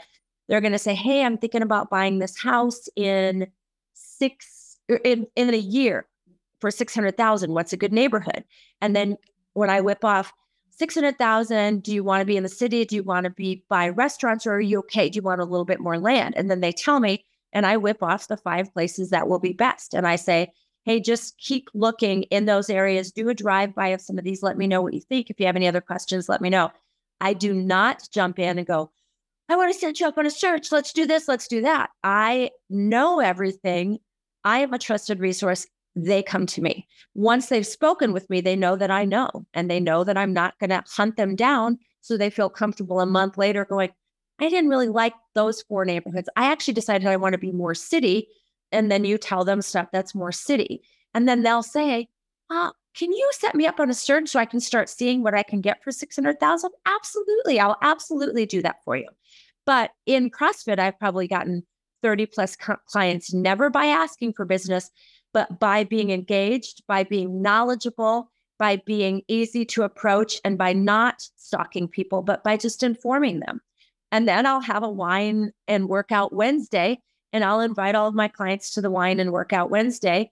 they're 0.47 0.61
going 0.61 0.73
to 0.73 0.79
say 0.79 0.95
hey 0.95 1.23
i'm 1.23 1.37
thinking 1.37 1.61
about 1.61 1.89
buying 1.89 2.19
this 2.19 2.37
house 2.37 2.89
in 2.95 3.47
six 3.93 4.77
er, 4.91 4.99
in 5.03 5.27
in 5.35 5.53
a 5.53 5.57
year 5.57 6.05
for 6.59 6.71
600,000 6.71 7.53
what's 7.53 7.73
a 7.73 7.77
good 7.77 7.93
neighborhood? 7.93 8.43
And 8.81 8.95
then 8.95 9.17
when 9.53 9.69
i 9.69 9.81
whip 9.81 10.03
off 10.03 10.33
600,000 10.71 11.81
do 11.81 11.93
you 11.93 12.03
want 12.03 12.21
to 12.21 12.25
be 12.25 12.37
in 12.37 12.43
the 12.43 12.49
city? 12.49 12.85
Do 12.85 12.95
you 12.95 13.03
want 13.03 13.23
to 13.23 13.31
be 13.31 13.63
by 13.67 13.89
restaurants 13.89 14.45
or 14.45 14.53
are 14.53 14.61
you 14.61 14.79
okay? 14.79 15.09
Do 15.09 15.17
you 15.17 15.23
want 15.23 15.41
a 15.41 15.45
little 15.45 15.65
bit 15.65 15.79
more 15.79 15.97
land? 15.97 16.35
And 16.37 16.51
then 16.51 16.61
they 16.61 16.71
tell 16.71 16.99
me 16.99 17.25
and 17.53 17.65
i 17.65 17.77
whip 17.77 18.03
off 18.03 18.27
the 18.27 18.37
five 18.37 18.71
places 18.73 19.09
that 19.09 19.27
will 19.27 19.39
be 19.39 19.53
best. 19.53 19.93
And 19.93 20.07
i 20.07 20.15
say 20.15 20.51
hey, 20.87 21.01
just 21.01 21.37
keep 21.37 21.69
looking 21.73 22.23
in 22.23 22.45
those 22.45 22.69
areas. 22.69 23.11
Do 23.11 23.27
a 23.27 23.33
drive 23.33 23.75
by 23.75 23.89
of 23.89 23.99
some 23.99 24.17
of 24.17 24.23
these. 24.23 24.41
Let 24.41 24.57
me 24.57 24.67
know 24.67 24.81
what 24.81 24.93
you 24.93 25.01
think. 25.01 25.29
If 25.29 25.37
you 25.37 25.45
have 25.45 25.57
any 25.57 25.67
other 25.67 25.81
questions, 25.81 26.29
let 26.29 26.39
me 26.39 26.49
know. 26.49 26.71
I 27.19 27.33
do 27.33 27.53
not 27.53 28.07
jump 28.09 28.39
in 28.39 28.57
and 28.57 28.65
go, 28.65 28.89
I 29.49 29.57
want 29.57 29.73
to 29.73 29.77
set 29.77 29.99
you 29.99 30.07
up 30.07 30.17
on 30.17 30.25
a 30.25 30.31
search. 30.31 30.71
Let's 30.71 30.93
do 30.93 31.05
this. 31.05 31.27
Let's 31.27 31.49
do 31.49 31.61
that. 31.61 31.89
I 32.05 32.51
know 32.69 33.19
everything. 33.19 33.99
I 34.45 34.59
am 34.59 34.73
a 34.73 34.79
trusted 34.79 35.19
resource. 35.19 35.67
They 35.97 36.23
come 36.23 36.45
to 36.45 36.61
me. 36.61 36.87
Once 37.15 37.47
they've 37.47 37.67
spoken 37.67 38.13
with 38.13 38.29
me, 38.29 38.39
they 38.39 38.55
know 38.55 38.77
that 38.77 38.91
I 38.91 39.03
know 39.03 39.29
and 39.53 39.69
they 39.69 39.81
know 39.81 40.05
that 40.05 40.17
I'm 40.17 40.31
not 40.31 40.57
going 40.57 40.69
to 40.69 40.85
hunt 40.87 41.17
them 41.17 41.35
down. 41.35 41.79
So 41.99 42.15
they 42.15 42.29
feel 42.29 42.49
comfortable 42.49 43.01
a 43.01 43.05
month 43.05 43.37
later 43.37 43.65
going, 43.65 43.89
I 44.39 44.47
didn't 44.47 44.69
really 44.69 44.87
like 44.87 45.15
those 45.35 45.63
four 45.63 45.83
neighborhoods. 45.83 46.29
I 46.37 46.49
actually 46.49 46.75
decided 46.75 47.07
I 47.07 47.17
want 47.17 47.33
to 47.33 47.39
be 47.39 47.51
more 47.51 47.75
city 47.75 48.29
and 48.71 48.91
then 48.91 49.05
you 49.05 49.17
tell 49.17 49.45
them 49.45 49.61
stuff 49.61 49.87
that's 49.91 50.15
more 50.15 50.31
city. 50.31 50.81
And 51.13 51.27
then 51.27 51.43
they'll 51.43 51.63
say, 51.63 52.09
uh, 52.49 52.71
can 52.93 53.11
you 53.11 53.29
set 53.33 53.55
me 53.55 53.67
up 53.67 53.79
on 53.79 53.89
a 53.89 53.93
search 53.93 54.29
so 54.29 54.39
I 54.39 54.45
can 54.45 54.59
start 54.59 54.89
seeing 54.89 55.21
what 55.21 55.35
I 55.35 55.43
can 55.43 55.61
get 55.61 55.83
for 55.83 55.91
600,000? 55.91 56.71
Absolutely. 56.85 57.59
I'll 57.59 57.77
absolutely 57.81 58.45
do 58.45 58.61
that 58.63 58.77
for 58.83 58.97
you. 58.97 59.07
But 59.65 59.91
in 60.05 60.31
CrossFit, 60.31 60.79
I've 60.79 60.97
probably 60.97 61.27
gotten 61.27 61.63
30 62.01 62.25
plus 62.27 62.55
clients, 62.87 63.33
never 63.33 63.69
by 63.69 63.85
asking 63.85 64.33
for 64.33 64.45
business, 64.45 64.89
but 65.33 65.59
by 65.59 65.83
being 65.83 66.09
engaged, 66.09 66.83
by 66.87 67.03
being 67.03 67.41
knowledgeable, 67.41 68.31
by 68.57 68.77
being 68.85 69.21
easy 69.27 69.65
to 69.65 69.83
approach, 69.83 70.39
and 70.43 70.57
by 70.57 70.73
not 70.73 71.21
stalking 71.35 71.87
people, 71.87 72.21
but 72.21 72.43
by 72.43 72.57
just 72.57 72.81
informing 72.81 73.41
them. 73.41 73.61
And 74.11 74.27
then 74.27 74.45
I'll 74.45 74.61
have 74.61 74.83
a 74.83 74.89
wine 74.89 75.51
and 75.67 75.89
workout 75.89 76.33
Wednesday 76.33 77.01
and 77.37 77.45
I'll 77.45 77.61
invite 77.61 77.95
all 77.95 78.07
of 78.07 78.15
my 78.15 78.27
clients 78.27 78.71
to 78.71 78.81
the 78.81 78.91
wine 78.91 79.19
and 79.19 79.31
workout 79.31 79.69
Wednesday. 79.69 80.31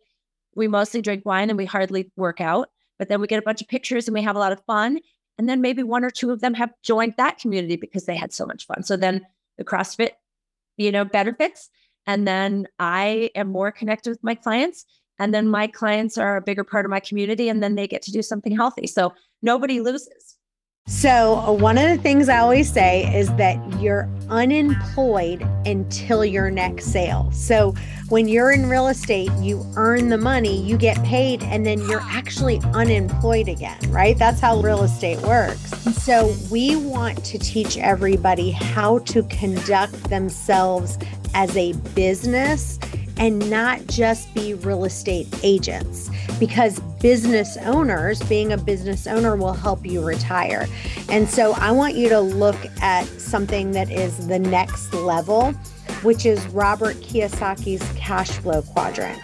We 0.56 0.68
mostly 0.68 1.02
drink 1.02 1.26
wine 1.26 1.50
and 1.50 1.58
we 1.58 1.66
hardly 1.66 2.12
work 2.18 2.42
out, 2.42 2.70
but 3.00 3.08
then 3.08 3.22
we 3.22 3.28
get 3.28 3.40
a 3.40 3.44
bunch 3.44 3.62
of 3.62 3.68
pictures 3.68 4.08
and 4.08 4.14
we 4.16 4.24
have 4.24 4.36
a 4.36 4.40
lot 4.40 4.52
of 4.52 4.64
fun. 4.66 5.00
And 5.38 5.48
then 5.48 5.62
maybe 5.62 5.84
one 5.84 6.04
or 6.04 6.10
two 6.10 6.32
of 6.32 6.42
them 6.42 6.56
have 6.56 6.72
joined 6.82 7.14
that 7.18 7.38
community 7.38 7.76
because 7.76 8.06
they 8.06 8.16
had 8.16 8.34
so 8.34 8.46
much 8.46 8.66
fun. 8.66 8.84
So 8.84 8.98
then 8.98 9.22
the 9.58 9.64
CrossFit, 9.64 10.12
you 10.78 10.92
know, 10.92 11.06
benefits. 11.06 11.70
And 12.08 12.28
then 12.28 12.68
I 12.80 13.30
am 13.36 13.50
more 13.50 13.72
connected 13.72 14.10
with 14.10 14.24
my 14.24 14.36
clients. 14.36 14.86
And 15.20 15.34
then 15.34 15.48
my 15.48 15.68
clients 15.68 16.18
are 16.18 16.38
a 16.38 16.42
bigger 16.42 16.64
part 16.64 16.86
of 16.86 16.90
my 16.90 17.00
community. 17.00 17.50
And 17.50 17.62
then 17.62 17.76
they 17.76 17.88
get 17.88 18.02
to 18.04 18.12
do 18.12 18.22
something 18.22 18.56
healthy. 18.56 18.88
So 18.88 19.14
nobody 19.42 19.80
loses. 19.80 20.35
So, 20.88 21.38
uh, 21.38 21.52
one 21.52 21.80
of 21.80 21.90
the 21.90 21.98
things 21.98 22.30
I 22.30 22.38
always 22.38 22.72
say 22.72 23.12
is 23.12 23.34
that 23.38 23.58
you're 23.82 24.08
unemployed 24.30 25.42
until 25.66 26.24
your 26.24 26.52
next 26.52 26.92
sale. 26.92 27.32
So, 27.32 27.74
when 28.10 28.28
you're 28.28 28.52
in 28.52 28.70
real 28.70 28.90
estate, 28.90 29.32
you 29.40 29.66
earn 29.78 30.10
the 30.10 30.18
money, 30.20 30.62
you 30.62 30.78
get 30.78 31.04
paid, 31.04 31.42
and 31.42 31.66
then 31.66 31.80
you're 31.90 32.04
actually 32.04 32.60
unemployed 32.76 33.48
again, 33.48 33.80
right? 33.90 34.16
That's 34.16 34.40
how 34.40 34.62
real 34.62 34.84
estate 34.84 35.20
works. 35.22 35.72
So, 36.04 36.36
we 36.52 36.76
want 36.76 37.26
to 37.26 37.40
teach 37.40 37.80
everybody 37.80 38.52
how 38.52 39.00
to 39.00 39.24
conduct 39.24 40.12
themselves 40.12 41.00
as 41.36 41.56
a 41.56 41.74
business 41.94 42.80
and 43.18 43.50
not 43.50 43.86
just 43.88 44.34
be 44.34 44.54
real 44.56 44.86
estate 44.86 45.28
agents 45.44 46.10
because 46.40 46.80
business 47.02 47.58
owners, 47.58 48.22
being 48.24 48.52
a 48.52 48.58
business 48.58 49.06
owner, 49.06 49.36
will 49.36 49.54
help 49.54 49.86
you 49.86 50.04
retire. 50.04 50.68
And 51.10 51.30
so 51.30 51.54
I 51.54 51.72
want 51.72 51.96
you 51.96 52.10
to 52.10 52.20
look 52.20 52.58
at 52.82 53.06
something 53.06 53.72
that 53.72 53.92
is 53.92 54.28
the 54.28 54.40
next 54.40 54.94
level, 54.94 55.52
which 56.02 56.26
is 56.26 56.46
Robert 56.48 56.96
Kiyosaki's 56.98 57.88
cash 57.98 58.32
flow 58.32 58.62
quadrant. 58.62 59.22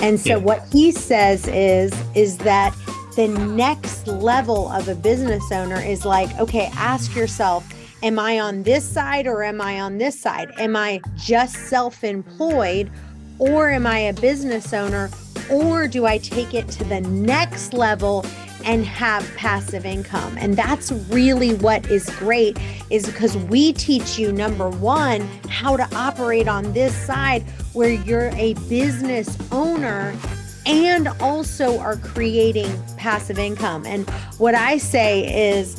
And 0.00 0.20
so 0.20 0.30
yeah. 0.30 0.36
what 0.36 0.66
he 0.70 0.92
says 0.92 1.48
is 1.48 1.92
is 2.14 2.38
that 2.38 2.76
the 3.16 3.28
next 3.28 4.06
level 4.06 4.68
of 4.68 4.88
a 4.88 4.94
business 4.94 5.52
owner 5.52 5.80
is 5.80 6.04
like, 6.04 6.34
okay, 6.38 6.70
ask 6.74 7.14
yourself, 7.14 7.66
am 8.02 8.18
I 8.18 8.40
on 8.40 8.64
this 8.64 8.84
side 8.84 9.26
or 9.26 9.42
am 9.44 9.60
I 9.60 9.80
on 9.80 9.98
this 9.98 10.18
side? 10.18 10.52
Am 10.58 10.74
I 10.74 11.00
just 11.16 11.54
self-employed 11.68 12.90
or 13.38 13.70
am 13.70 13.86
I 13.86 13.98
a 13.98 14.12
business 14.12 14.72
owner? 14.72 15.10
Or 15.50 15.86
do 15.86 16.06
I 16.06 16.18
take 16.18 16.54
it 16.54 16.68
to 16.70 16.84
the 16.84 17.00
next 17.00 17.74
level 17.74 18.24
and 18.64 18.84
have 18.86 19.28
passive 19.36 19.84
income? 19.84 20.36
And 20.38 20.56
that's 20.56 20.92
really 21.10 21.54
what 21.54 21.88
is 21.90 22.08
great 22.16 22.58
is 22.90 23.06
because 23.06 23.36
we 23.36 23.72
teach 23.72 24.18
you 24.18 24.32
number 24.32 24.68
1 24.68 25.20
how 25.48 25.76
to 25.76 25.88
operate 25.94 26.48
on 26.48 26.72
this 26.72 26.94
side 26.94 27.42
where 27.72 27.90
you're 27.90 28.30
a 28.30 28.54
business 28.68 29.36
owner 29.50 30.16
and 30.64 31.08
also 31.20 31.78
are 31.78 31.96
creating 31.96 32.70
passive 32.96 33.38
income. 33.38 33.84
And 33.84 34.08
what 34.38 34.54
I 34.54 34.78
say 34.78 35.52
is 35.58 35.76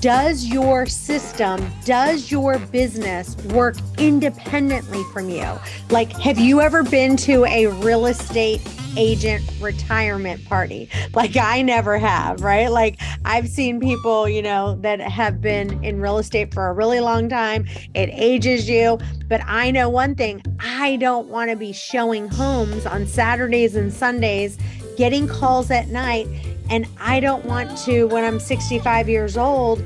does 0.00 0.46
your 0.46 0.86
system, 0.86 1.72
does 1.84 2.30
your 2.30 2.58
business 2.58 3.36
work 3.46 3.76
independently 3.98 5.02
from 5.12 5.28
you? 5.28 5.46
Like, 5.90 6.12
have 6.12 6.38
you 6.38 6.60
ever 6.60 6.82
been 6.82 7.16
to 7.18 7.44
a 7.46 7.66
real 7.66 8.06
estate 8.06 8.60
agent 8.96 9.44
retirement 9.60 10.44
party? 10.44 10.88
Like, 11.14 11.36
I 11.36 11.62
never 11.62 11.98
have, 11.98 12.40
right? 12.40 12.68
Like, 12.68 13.00
I've 13.24 13.48
seen 13.48 13.80
people, 13.80 14.28
you 14.28 14.42
know, 14.42 14.76
that 14.82 15.00
have 15.00 15.40
been 15.40 15.82
in 15.84 16.00
real 16.00 16.18
estate 16.18 16.54
for 16.54 16.68
a 16.68 16.72
really 16.72 17.00
long 17.00 17.28
time. 17.28 17.66
It 17.94 18.10
ages 18.12 18.68
you. 18.68 18.98
But 19.28 19.42
I 19.46 19.70
know 19.70 19.88
one 19.88 20.14
thing 20.14 20.42
I 20.60 20.96
don't 20.96 21.28
want 21.28 21.50
to 21.50 21.56
be 21.56 21.72
showing 21.72 22.28
homes 22.28 22.86
on 22.86 23.06
Saturdays 23.06 23.76
and 23.76 23.92
Sundays, 23.92 24.56
getting 24.98 25.28
calls 25.28 25.70
at 25.70 25.88
night 25.88 26.26
and 26.70 26.84
I 27.00 27.20
don't 27.20 27.44
want 27.46 27.78
to, 27.86 28.04
when 28.06 28.24
I'm 28.24 28.40
65 28.40 29.08
years 29.08 29.38
old, 29.38 29.82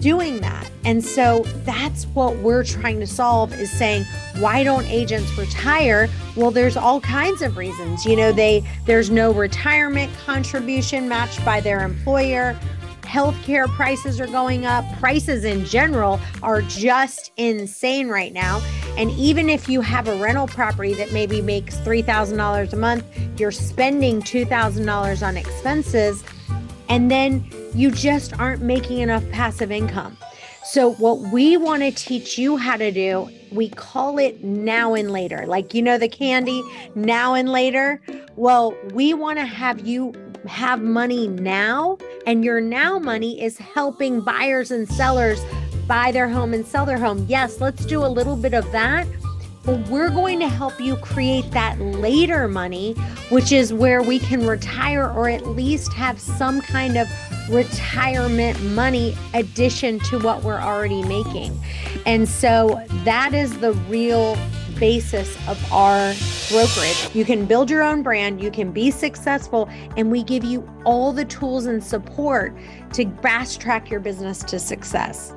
doing 0.00 0.38
that. 0.40 0.70
And 0.84 1.02
so 1.04 1.40
that's 1.64 2.04
what 2.08 2.36
we're 2.36 2.62
trying 2.62 3.00
to 3.00 3.06
solve 3.06 3.52
is 3.54 3.70
saying, 3.70 4.04
why 4.38 4.62
don't 4.62 4.86
agents 4.86 5.36
retire? 5.36 6.08
Well, 6.36 6.50
there's 6.50 6.76
all 6.76 7.00
kinds 7.00 7.42
of 7.42 7.56
reasons. 7.56 8.04
You 8.04 8.16
know, 8.16 8.32
they 8.32 8.62
there's 8.86 9.10
no 9.10 9.32
retirement 9.32 10.12
contribution 10.24 11.08
matched 11.08 11.44
by 11.44 11.60
their 11.60 11.82
employer. 11.82 12.58
Healthcare 13.00 13.66
prices 13.68 14.20
are 14.20 14.26
going 14.26 14.66
up. 14.66 14.84
Prices 15.00 15.44
in 15.44 15.64
general 15.64 16.20
are 16.42 16.62
just 16.62 17.32
insane 17.36 18.08
right 18.08 18.32
now. 18.32 18.62
And 18.96 19.10
even 19.12 19.48
if 19.48 19.68
you 19.68 19.80
have 19.80 20.08
a 20.08 20.16
rental 20.16 20.46
property 20.46 20.94
that 20.94 21.12
maybe 21.12 21.40
makes 21.40 21.76
$3,000 21.78 22.72
a 22.72 22.76
month, 22.76 23.04
you're 23.38 23.50
spending 23.50 24.20
$2,000 24.20 25.26
on 25.26 25.36
expenses 25.36 26.22
and 26.90 27.10
then 27.10 27.48
you 27.74 27.90
just 27.90 28.38
aren't 28.38 28.62
making 28.62 28.98
enough 28.98 29.26
passive 29.30 29.70
income. 29.70 30.16
So, 30.64 30.92
what 30.94 31.18
we 31.32 31.56
want 31.56 31.82
to 31.82 31.90
teach 31.90 32.36
you 32.36 32.56
how 32.56 32.76
to 32.76 32.92
do, 32.92 33.30
we 33.50 33.70
call 33.70 34.18
it 34.18 34.44
now 34.44 34.94
and 34.94 35.10
later. 35.10 35.46
Like, 35.46 35.72
you 35.72 35.82
know, 35.82 35.96
the 35.96 36.08
candy 36.08 36.62
now 36.94 37.34
and 37.34 37.48
later. 37.48 38.00
Well, 38.36 38.76
we 38.92 39.14
want 39.14 39.38
to 39.38 39.46
have 39.46 39.86
you 39.86 40.12
have 40.46 40.82
money 40.82 41.28
now, 41.28 41.98
and 42.26 42.44
your 42.44 42.60
now 42.60 42.98
money 42.98 43.42
is 43.42 43.56
helping 43.58 44.20
buyers 44.20 44.70
and 44.70 44.88
sellers 44.88 45.40
buy 45.90 46.12
their 46.12 46.28
home 46.28 46.54
and 46.54 46.64
sell 46.64 46.86
their 46.86 46.98
home. 46.98 47.26
Yes, 47.28 47.60
let's 47.60 47.84
do 47.84 48.04
a 48.04 48.06
little 48.06 48.36
bit 48.36 48.54
of 48.54 48.70
that 48.70 49.08
but 49.64 49.78
we're 49.88 50.10
going 50.10 50.38
to 50.40 50.48
help 50.48 50.80
you 50.80 50.96
create 50.96 51.50
that 51.50 51.78
later 51.78 52.48
money, 52.48 52.94
which 53.28 53.52
is 53.52 53.74
where 53.74 54.02
we 54.02 54.18
can 54.18 54.46
retire 54.46 55.10
or 55.10 55.28
at 55.28 55.46
least 55.48 55.92
have 55.92 56.18
some 56.18 56.62
kind 56.62 56.96
of 56.96 57.08
retirement 57.50 58.60
money 58.62 59.14
addition 59.34 59.98
to 60.00 60.18
what 60.18 60.42
we're 60.42 60.60
already 60.60 61.02
making. 61.02 61.58
And 62.06 62.26
so 62.26 62.82
that 63.04 63.34
is 63.34 63.58
the 63.58 63.72
real 63.88 64.36
basis 64.78 65.36
of 65.46 65.72
our 65.72 66.14
brokerage. 66.48 67.14
You 67.14 67.26
can 67.26 67.44
build 67.44 67.68
your 67.68 67.82
own 67.82 68.02
brand, 68.02 68.42
you 68.42 68.50
can 68.50 68.72
be 68.72 68.90
successful, 68.90 69.68
and 69.98 70.10
we 70.10 70.22
give 70.22 70.42
you 70.42 70.66
all 70.86 71.12
the 71.12 71.26
tools 71.26 71.66
and 71.66 71.84
support 71.84 72.56
to 72.94 73.10
fast 73.16 73.60
track 73.60 73.90
your 73.90 74.00
business 74.00 74.38
to 74.44 74.58
success. 74.58 75.34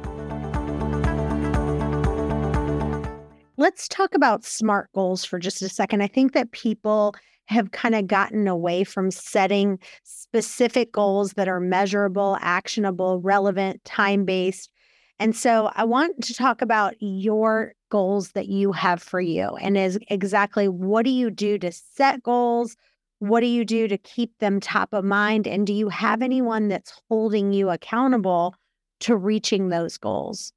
Let's 3.56 3.88
talk 3.88 4.16
about 4.16 4.44
SMART 4.44 4.90
goals 4.96 5.24
for 5.24 5.38
just 5.38 5.62
a 5.62 5.70
second. 5.70 6.02
I 6.02 6.08
think 6.08 6.34
that 6.34 6.52
people 6.52 7.16
have 7.46 7.72
kind 7.72 7.94
of 7.94 8.08
gotten 8.08 8.48
away 8.48 8.84
from 8.84 9.12
setting 9.12 9.78
specific 10.04 10.92
goals 10.92 11.34
that 11.34 11.48
are 11.48 11.60
measurable, 11.60 12.38
actionable, 12.42 13.20
relevant, 13.20 13.84
time 13.86 14.26
based. 14.26 14.72
And 15.20 15.36
so 15.36 15.72
I 15.76 15.84
want 15.84 16.24
to 16.24 16.34
talk 16.34 16.62
about 16.62 16.96
your 17.00 17.74
goals 17.90 18.32
that 18.32 18.48
you 18.48 18.72
have 18.72 19.04
for 19.04 19.22
you 19.22 19.50
and 19.62 19.78
is 19.78 20.00
exactly 20.10 20.68
what 20.68 21.06
do 21.06 21.12
you 21.12 21.30
do 21.30 21.60
to 21.60 21.72
set 21.72 22.24
goals? 22.24 22.76
What 23.20 23.42
do 23.42 23.46
you 23.46 23.66
do 23.66 23.88
to 23.88 23.98
keep 24.00 24.36
them 24.40 24.60
top 24.60 24.90
of 24.94 25.06
mind? 25.06 25.48
And 25.48 25.68
do 25.68 25.74
you 25.74 25.90
have 25.90 26.24
anyone 26.24 26.70
that's 26.70 27.00
holding 27.08 27.54
you 27.54 27.70
accountable 27.70 28.56
to 29.02 29.16
reaching 29.16 29.70
those 29.70 29.98
goals? 29.98 30.54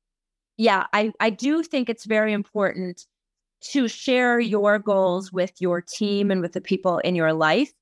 Yeah, 0.56 0.86
I, 0.92 1.12
I 1.20 1.30
do 1.30 1.62
think 1.62 1.88
it's 1.88 2.06
very 2.06 2.32
important 2.32 3.06
to 3.72 3.88
share 3.88 4.38
your 4.38 4.78
goals 4.78 5.32
with 5.32 5.52
your 5.60 5.80
team 5.80 6.30
and 6.30 6.40
with 6.40 6.52
the 6.52 6.60
people 6.60 6.98
in 6.98 7.14
your 7.14 7.32
life. 7.32 7.72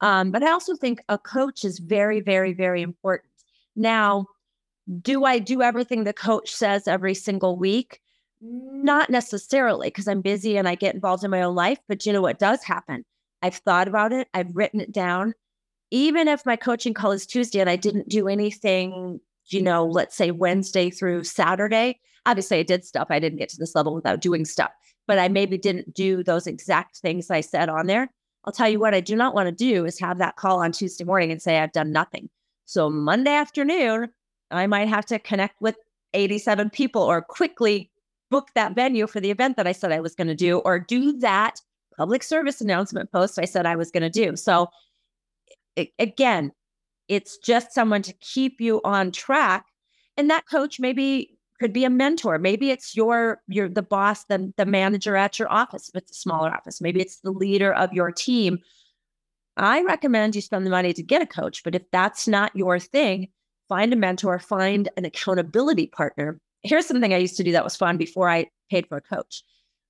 Um, 0.00 0.30
but 0.30 0.42
I 0.42 0.50
also 0.50 0.74
think 0.74 1.00
a 1.08 1.18
coach 1.18 1.64
is 1.64 1.78
very, 1.78 2.20
very, 2.20 2.52
very 2.52 2.82
important. 2.82 3.30
Now, 3.76 4.26
do 5.00 5.24
I 5.24 5.38
do 5.38 5.62
everything 5.62 6.04
the 6.04 6.12
coach 6.12 6.50
says 6.54 6.86
every 6.86 7.14
single 7.14 7.56
week? 7.56 8.00
Not 8.40 9.10
necessarily 9.10 9.88
because 9.88 10.08
I'm 10.08 10.20
busy 10.20 10.56
and 10.56 10.68
I 10.68 10.74
get 10.74 10.94
involved 10.94 11.24
in 11.24 11.30
my 11.30 11.42
own 11.42 11.54
life. 11.54 11.78
But 11.88 12.04
you 12.04 12.12
know 12.12 12.20
what 12.20 12.38
does 12.38 12.62
happen? 12.62 13.04
I've 13.42 13.56
thought 13.56 13.88
about 13.88 14.12
it, 14.12 14.28
I've 14.34 14.54
written 14.54 14.80
it 14.80 14.92
down. 14.92 15.34
Even 15.90 16.28
if 16.28 16.44
my 16.44 16.56
coaching 16.56 16.94
call 16.94 17.12
is 17.12 17.26
Tuesday 17.26 17.60
and 17.60 17.70
I 17.70 17.76
didn't 17.76 18.08
do 18.08 18.28
anything, 18.28 19.20
you 19.48 19.62
know, 19.62 19.86
let's 19.86 20.16
say 20.16 20.30
Wednesday 20.30 20.90
through 20.90 21.24
Saturday, 21.24 22.00
obviously 22.26 22.58
I 22.58 22.62
did 22.62 22.84
stuff. 22.84 23.08
I 23.10 23.18
didn't 23.18 23.38
get 23.38 23.48
to 23.50 23.58
this 23.58 23.74
level 23.74 23.94
without 23.94 24.20
doing 24.20 24.44
stuff 24.44 24.70
but 25.06 25.18
I 25.18 25.28
maybe 25.28 25.58
didn't 25.58 25.94
do 25.94 26.22
those 26.22 26.46
exact 26.46 26.98
things 26.98 27.30
I 27.30 27.40
said 27.40 27.68
on 27.68 27.86
there. 27.86 28.10
I'll 28.44 28.52
tell 28.52 28.68
you 28.68 28.80
what 28.80 28.94
I 28.94 29.00
do 29.00 29.16
not 29.16 29.34
want 29.34 29.46
to 29.48 29.52
do 29.52 29.84
is 29.84 29.98
have 30.00 30.18
that 30.18 30.36
call 30.36 30.62
on 30.62 30.72
Tuesday 30.72 31.04
morning 31.04 31.30
and 31.30 31.40
say 31.40 31.58
I've 31.58 31.72
done 31.72 31.92
nothing. 31.92 32.28
So 32.66 32.90
Monday 32.90 33.34
afternoon, 33.34 34.08
I 34.50 34.66
might 34.66 34.88
have 34.88 35.06
to 35.06 35.18
connect 35.18 35.60
with 35.60 35.76
87 36.12 36.70
people 36.70 37.02
or 37.02 37.22
quickly 37.22 37.90
book 38.30 38.48
that 38.54 38.74
venue 38.74 39.06
for 39.06 39.20
the 39.20 39.30
event 39.30 39.56
that 39.56 39.66
I 39.66 39.72
said 39.72 39.92
I 39.92 40.00
was 40.00 40.14
going 40.14 40.28
to 40.28 40.34
do 40.34 40.58
or 40.58 40.78
do 40.78 41.18
that 41.18 41.60
public 41.96 42.22
service 42.22 42.60
announcement 42.60 43.12
post 43.12 43.38
I 43.38 43.44
said 43.44 43.66
I 43.66 43.76
was 43.76 43.90
going 43.90 44.02
to 44.02 44.10
do. 44.10 44.36
So 44.36 44.68
again, 45.98 46.52
it's 47.08 47.38
just 47.38 47.72
someone 47.72 48.02
to 48.02 48.12
keep 48.14 48.60
you 48.60 48.80
on 48.84 49.12
track. 49.12 49.66
And 50.16 50.30
that 50.30 50.48
coach 50.48 50.80
maybe 50.80 51.36
could 51.60 51.72
be 51.72 51.84
a 51.84 51.90
mentor. 51.90 52.38
Maybe 52.38 52.70
it's 52.70 52.96
your 52.96 53.40
your 53.48 53.68
the 53.68 53.82
boss, 53.82 54.24
the, 54.24 54.52
the 54.56 54.66
manager 54.66 55.16
at 55.16 55.38
your 55.38 55.50
office 55.52 55.88
if 55.88 55.96
it's 55.96 56.12
a 56.12 56.20
smaller 56.20 56.50
office. 56.50 56.80
Maybe 56.80 57.00
it's 57.00 57.20
the 57.20 57.30
leader 57.30 57.72
of 57.72 57.92
your 57.92 58.10
team. 58.10 58.58
I 59.56 59.82
recommend 59.82 60.34
you 60.34 60.42
spend 60.42 60.66
the 60.66 60.70
money 60.70 60.92
to 60.92 61.02
get 61.02 61.22
a 61.22 61.26
coach, 61.26 61.62
but 61.62 61.74
if 61.74 61.82
that's 61.92 62.26
not 62.26 62.56
your 62.56 62.80
thing, 62.80 63.28
find 63.68 63.92
a 63.92 63.96
mentor, 63.96 64.38
find 64.40 64.88
an 64.96 65.04
accountability 65.04 65.86
partner. 65.86 66.40
Here's 66.62 66.86
something 66.86 67.14
I 67.14 67.18
used 67.18 67.36
to 67.36 67.44
do 67.44 67.52
that 67.52 67.62
was 67.62 67.76
fun 67.76 67.96
before 67.96 68.28
I 68.28 68.46
paid 68.68 68.88
for 68.88 68.96
a 68.96 69.00
coach. 69.00 69.44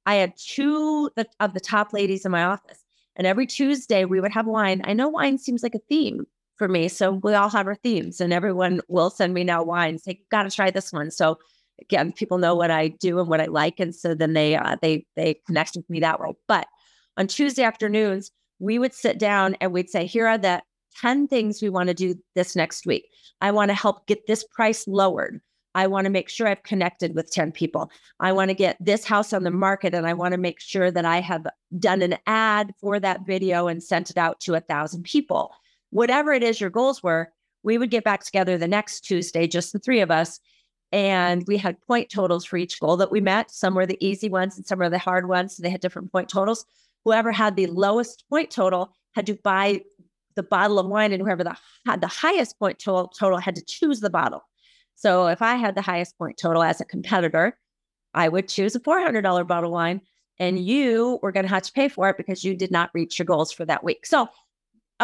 I 0.04 0.16
had 0.16 0.34
two 0.36 1.10
of 1.40 1.54
the 1.54 1.60
top 1.60 1.94
ladies 1.94 2.26
in 2.26 2.32
my 2.32 2.44
office, 2.44 2.84
and 3.16 3.26
every 3.26 3.46
Tuesday 3.46 4.04
we 4.04 4.20
would 4.20 4.32
have 4.32 4.46
wine. 4.46 4.82
I 4.84 4.92
know 4.92 5.08
wine 5.08 5.38
seems 5.38 5.62
like 5.62 5.74
a 5.74 5.80
theme 5.88 6.26
for 6.56 6.68
me, 6.68 6.88
so 6.88 7.12
we 7.22 7.34
all 7.34 7.50
have 7.50 7.66
our 7.66 7.74
themes, 7.74 8.20
and 8.20 8.32
everyone 8.32 8.80
will 8.88 9.10
send 9.10 9.34
me 9.34 9.44
now 9.44 9.62
wine. 9.62 9.98
Say, 9.98 10.20
got 10.30 10.44
to 10.44 10.50
try 10.50 10.70
this 10.70 10.92
one. 10.92 11.10
So 11.10 11.38
again, 11.80 12.12
people 12.12 12.38
know 12.38 12.54
what 12.54 12.70
I 12.70 12.88
do 12.88 13.18
and 13.18 13.28
what 13.28 13.40
I 13.40 13.46
like, 13.46 13.80
and 13.80 13.94
so 13.94 14.14
then 14.14 14.32
they 14.32 14.56
uh, 14.56 14.76
they 14.80 15.06
they 15.16 15.40
connect 15.46 15.76
with 15.76 15.88
me 15.90 16.00
that 16.00 16.20
way. 16.20 16.32
But 16.46 16.66
on 17.16 17.26
Tuesday 17.26 17.62
afternoons, 17.62 18.30
we 18.58 18.78
would 18.78 18.94
sit 18.94 19.18
down 19.18 19.56
and 19.60 19.72
we'd 19.72 19.90
say, 19.90 20.06
here 20.06 20.26
are 20.26 20.38
the 20.38 20.62
10 21.00 21.28
things 21.28 21.60
we 21.60 21.68
want 21.68 21.88
to 21.88 21.94
do 21.94 22.14
this 22.34 22.54
next 22.56 22.86
week. 22.86 23.08
I 23.40 23.50
want 23.50 23.70
to 23.70 23.74
help 23.74 24.06
get 24.06 24.26
this 24.26 24.44
price 24.44 24.86
lowered. 24.86 25.40
I 25.76 25.88
want 25.88 26.04
to 26.04 26.10
make 26.10 26.28
sure 26.28 26.46
I've 26.46 26.62
connected 26.62 27.16
with 27.16 27.32
10 27.32 27.50
people. 27.50 27.90
I 28.20 28.30
want 28.32 28.50
to 28.50 28.54
get 28.54 28.76
this 28.78 29.04
house 29.04 29.32
on 29.32 29.42
the 29.42 29.50
market 29.50 29.92
and 29.92 30.06
I 30.06 30.14
want 30.14 30.32
to 30.32 30.38
make 30.38 30.60
sure 30.60 30.90
that 30.92 31.04
I 31.04 31.20
have 31.20 31.46
done 31.78 32.00
an 32.00 32.16
ad 32.26 32.72
for 32.80 33.00
that 33.00 33.26
video 33.26 33.66
and 33.66 33.82
sent 33.82 34.10
it 34.10 34.16
out 34.16 34.38
to 34.40 34.54
a 34.54 34.60
thousand 34.60 35.02
people. 35.02 35.52
Whatever 35.94 36.32
it 36.32 36.42
is 36.42 36.60
your 36.60 36.70
goals 36.70 37.04
were, 37.04 37.30
we 37.62 37.78
would 37.78 37.88
get 37.88 38.02
back 38.02 38.24
together 38.24 38.58
the 38.58 38.66
next 38.66 39.02
Tuesday, 39.02 39.46
just 39.46 39.72
the 39.72 39.78
three 39.78 40.00
of 40.00 40.10
us, 40.10 40.40
and 40.90 41.44
we 41.46 41.56
had 41.56 41.80
point 41.82 42.10
totals 42.10 42.44
for 42.44 42.56
each 42.56 42.80
goal 42.80 42.96
that 42.96 43.12
we 43.12 43.20
met. 43.20 43.52
Some 43.52 43.76
were 43.76 43.86
the 43.86 44.04
easy 44.04 44.28
ones 44.28 44.56
and 44.56 44.66
some 44.66 44.80
were 44.80 44.90
the 44.90 44.98
hard 44.98 45.28
ones. 45.28 45.56
So 45.56 45.62
they 45.62 45.70
had 45.70 45.80
different 45.80 46.10
point 46.10 46.28
totals. 46.28 46.64
Whoever 47.04 47.30
had 47.30 47.54
the 47.54 47.68
lowest 47.68 48.24
point 48.28 48.50
total 48.50 48.92
had 49.14 49.26
to 49.26 49.34
buy 49.44 49.82
the 50.34 50.42
bottle 50.42 50.80
of 50.80 50.88
wine, 50.88 51.12
and 51.12 51.22
whoever 51.22 51.44
the, 51.44 51.56
had 51.86 52.00
the 52.00 52.08
highest 52.08 52.58
point 52.58 52.80
total, 52.80 53.06
total 53.06 53.38
had 53.38 53.54
to 53.54 53.64
choose 53.64 54.00
the 54.00 54.10
bottle. 54.10 54.42
So 54.96 55.28
if 55.28 55.42
I 55.42 55.54
had 55.54 55.76
the 55.76 55.80
highest 55.80 56.18
point 56.18 56.38
total 56.42 56.64
as 56.64 56.80
a 56.80 56.84
competitor, 56.84 57.56
I 58.14 58.28
would 58.28 58.48
choose 58.48 58.74
a 58.74 58.80
$400 58.80 59.46
bottle 59.46 59.70
of 59.70 59.72
wine, 59.72 60.00
and 60.40 60.58
you 60.58 61.20
were 61.22 61.30
going 61.30 61.46
to 61.46 61.54
have 61.54 61.62
to 61.62 61.72
pay 61.72 61.86
for 61.86 62.08
it 62.08 62.16
because 62.16 62.42
you 62.42 62.56
did 62.56 62.72
not 62.72 62.90
reach 62.94 63.16
your 63.16 63.26
goals 63.26 63.52
for 63.52 63.64
that 63.64 63.84
week. 63.84 64.06
So 64.06 64.28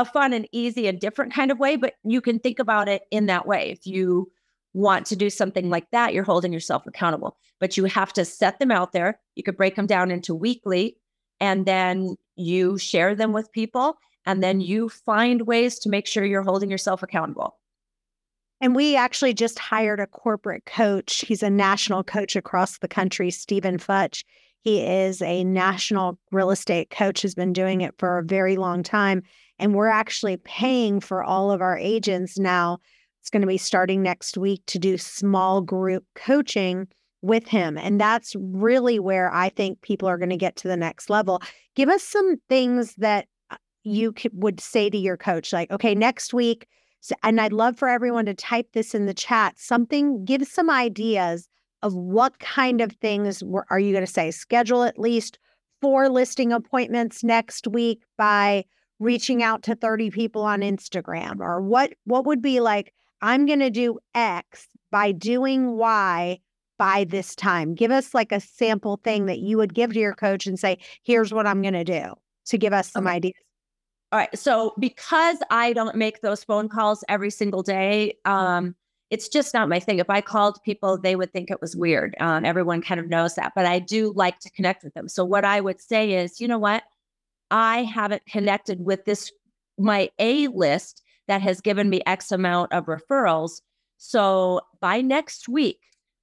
a 0.01 0.05
fun 0.05 0.33
and 0.33 0.49
easy 0.53 0.87
and 0.87 0.99
different 0.99 1.33
kind 1.33 1.51
of 1.51 1.59
way, 1.59 1.77
but 1.77 1.95
you 2.05 2.21
can 2.21 2.39
think 2.39 2.59
about 2.59 2.89
it 2.89 3.03
in 3.11 3.27
that 3.27 3.47
way. 3.47 3.71
If 3.71 3.87
you 3.87 4.31
want 4.73 5.07
to 5.07 5.17
do 5.17 5.31
something 5.31 5.69
like 5.69 5.91
that, 5.91 6.15
you're 6.15 6.25
holding 6.25 6.53
yourself 6.53 6.87
accountable. 6.87 7.37
But 7.59 7.77
you 7.77 7.85
have 7.85 8.13
to 8.15 8.25
set 8.25 8.59
them 8.59 8.71
out 8.71 8.93
there. 8.93 9.21
You 9.35 9.43
could 9.43 9.57
break 9.57 9.77
them 9.77 9.87
down 9.87 10.11
into 10.11 10.35
weekly, 10.35 10.97
and 11.41 11.67
then 11.67 12.17
you 12.37 12.79
share 12.79 13.15
them 13.15 13.33
with 13.33 13.53
people, 13.53 13.97
and 14.27 14.43
then 14.43 14.61
you 14.61 14.89
find 14.89 15.43
ways 15.43 15.79
to 15.81 15.89
make 15.89 16.07
sure 16.07 16.25
you're 16.25 16.43
holding 16.43 16.71
yourself 16.71 17.03
accountable. 17.03 17.57
And 18.61 18.75
we 18.75 18.95
actually 18.95 19.33
just 19.33 19.59
hired 19.59 20.01
a 20.01 20.07
corporate 20.07 20.67
coach. 20.67 21.25
He's 21.27 21.43
a 21.43 21.51
national 21.51 22.05
coach 22.05 22.37
across 22.37 22.79
the 22.79 22.89
country, 22.89 23.31
Stephen 23.31 23.79
Futch. 23.79 24.25
He 24.63 24.83
is 24.83 25.23
a 25.23 25.45
national 25.45 26.19
real 26.31 26.51
estate 26.51 26.91
coach, 26.91 27.23
has 27.23 27.35
been 27.35 27.55
doing 27.55 27.81
it 27.81 27.95
for 27.99 28.19
a 28.19 28.25
very 28.25 28.57
long 28.57 28.83
time. 28.83 29.23
And 29.61 29.75
we're 29.75 29.87
actually 29.87 30.39
paying 30.39 31.01
for 31.01 31.23
all 31.23 31.53
of 31.53 31.61
our 31.61 31.79
agents 31.79 32.39
now 32.39 32.79
it's 33.21 33.31
going 33.31 33.43
to 33.43 33.47
be 33.47 33.59
starting 33.59 34.03
next 34.03 34.39
week 34.39 34.63
to 34.67 34.79
do 34.79 34.97
small 34.97 35.61
group 35.61 36.05
coaching 36.15 36.89
with 37.23 37.47
him. 37.47 37.77
And 37.77 38.01
that's 38.01 38.35
really 38.39 38.99
where 38.99 39.33
I 39.33 39.51
think 39.51 39.83
people 39.83 40.09
are 40.09 40.17
going 40.17 40.31
to 40.31 40.37
get 40.37 40.57
to 40.57 40.69
the 40.69 40.77
next 40.77 41.11
level. 41.11 41.43
Give 41.77 41.91
us 41.91 42.03
some 42.03 42.37
things 42.49 42.95
that 42.97 43.27
uh, 43.51 43.57
you 43.83 44.13
could, 44.13 44.33
would 44.35 44.59
say 44.59 44.89
to 44.89 44.97
your 44.97 45.19
coach, 45.19 45.53
like, 45.53 45.71
okay, 45.71 45.95
next 45.95 46.33
week, 46.33 46.67
and 47.23 47.41
I'd 47.41 47.53
love 47.53 47.79
for 47.79 47.89
everyone 47.89 48.27
to 48.27 48.35
type 48.35 48.69
this 48.73 48.95
in 48.95 49.07
the 49.07 49.15
chat, 49.15 49.59
something, 49.59 50.25
give 50.25 50.47
some 50.47 50.71
ideas 50.71 51.49
of 51.83 51.95
what 51.95 52.39
kind 52.39 52.81
of 52.81 52.93
things 52.93 53.43
are 53.71 53.81
you 53.81 53.93
going 53.93 54.05
to 54.05 54.11
say? 54.11 54.31
Schedule 54.31 54.85
at 54.85 54.99
least 54.99 55.39
four 55.81 56.09
listing 56.09 56.53
appointments 56.53 57.25
next 57.25 57.67
week 57.67 58.03
by 58.19 58.65
reaching 59.01 59.43
out 59.43 59.65
to 59.65 59.75
30 59.75 60.11
people 60.11 60.43
on 60.43 60.61
Instagram 60.61 61.41
or 61.41 61.61
what 61.61 61.95
what 62.05 62.25
would 62.27 62.41
be 62.41 62.61
like 62.61 62.93
I'm 63.23 63.47
going 63.47 63.61
to 63.61 63.71
do 63.71 63.99
X 64.15 64.67
by 64.91 65.13
doing 65.13 65.77
Y 65.77 66.41
by 66.79 67.05
this 67.05 67.35
time. 67.35 67.75
Give 67.75 67.91
us 67.91 68.15
like 68.15 68.33
a 68.33 68.41
sample 68.41 68.99
thing 69.05 69.27
that 69.27 69.39
you 69.41 69.59
would 69.59 69.75
give 69.75 69.93
to 69.93 69.99
your 69.99 70.15
coach 70.15 70.47
and 70.47 70.59
say, 70.59 70.79
here's 71.03 71.33
what 71.33 71.47
I'm 71.47 71.61
going 71.61 71.75
to 71.75 71.85
do 71.85 72.15
to 72.47 72.59
give 72.59 72.73
us 72.73 72.91
some 72.91 73.07
okay. 73.07 73.17
ideas. 73.17 73.35
All 74.13 74.19
right. 74.19 74.39
So 74.39 74.75
because 74.79 75.39
I 75.51 75.73
don't 75.73 75.95
make 75.95 76.23
those 76.23 76.43
phone 76.43 76.69
calls 76.69 77.05
every 77.09 77.31
single 77.31 77.63
day, 77.63 78.15
um, 78.25 78.75
it's 79.11 79.29
just 79.29 79.53
not 79.53 79.69
my 79.69 79.79
thing. 79.79 79.99
If 79.99 80.09
I 80.09 80.21
called 80.21 80.59
people, 80.65 80.97
they 80.99 81.17
would 81.17 81.33
think 81.33 81.51
it 81.51 81.61
was 81.61 81.77
weird. 81.77 82.17
Um, 82.19 82.45
everyone 82.45 82.81
kind 82.81 82.99
of 82.99 83.09
knows 83.09 83.35
that, 83.35 83.53
but 83.55 83.67
I 83.67 83.79
do 83.79 84.13
like 84.17 84.39
to 84.41 84.51
connect 84.51 84.83
with 84.83 84.95
them. 84.95 85.09
So 85.09 85.25
what 85.25 85.45
I 85.45 85.61
would 85.61 85.81
say 85.81 86.15
is, 86.15 86.41
you 86.41 86.49
know 86.49 86.59
what? 86.59 86.85
I 87.51 87.83
haven't 87.85 88.27
connected 88.27 88.85
with 88.85 89.05
this 89.05 89.33
my 89.79 90.11
A 90.19 90.49
list 90.49 91.03
that 91.27 91.43
has 91.43 91.61
given 91.61 91.89
me 91.89 92.03
X 92.07 92.33
amount 92.33 92.73
of 92.73 92.87
referrals. 92.87 93.63
So 93.97 94.61
by 94.81 95.01
next 95.01 95.49
week, 95.49 95.81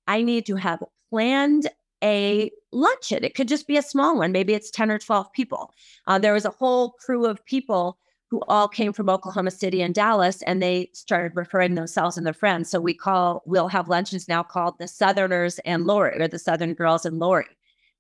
I 0.08 0.22
need 0.22 0.46
to 0.46 0.56
have 0.56 0.84
planned 1.10 1.70
a 2.04 2.52
luncheon. 2.72 3.24
It 3.24 3.36
could 3.36 3.48
just 3.48 3.68
be 3.68 3.78
a 3.78 3.82
small 3.82 4.18
one. 4.18 4.32
Maybe 4.32 4.54
it's 4.54 4.72
10 4.72 4.92
or 4.92 5.00
12 5.00 5.32
people. 5.34 5.74
Uh, 6.06 6.20
there 6.20 6.34
was 6.34 6.46
a 6.46 6.52
whole 6.52 6.92
crew 6.92 7.26
of 7.26 7.44
people 7.46 7.98
who 8.30 8.42
all 8.48 8.68
came 8.68 8.92
from 8.92 9.10
Oklahoma 9.10 9.52
City 9.52 9.82
and 9.82 9.96
Dallas, 9.96 10.42
and 10.44 10.62
they 10.62 10.90
started 10.94 11.36
referring 11.36 11.76
themselves 11.76 12.18
and 12.18 12.26
their 12.26 12.34
friends. 12.34 12.70
So 12.70 12.80
we 12.80 12.94
call, 12.94 13.42
we'll 13.46 13.70
have 13.70 13.88
luncheons 13.88 14.28
now 14.28 14.44
called 14.44 14.76
the 14.80 14.88
Southerners 14.88 15.60
and 15.60 15.86
Lori, 15.86 16.22
or 16.22 16.28
the 16.28 16.38
Southern 16.38 16.74
Girls 16.74 17.06
and 17.06 17.20
Lori. 17.20 17.57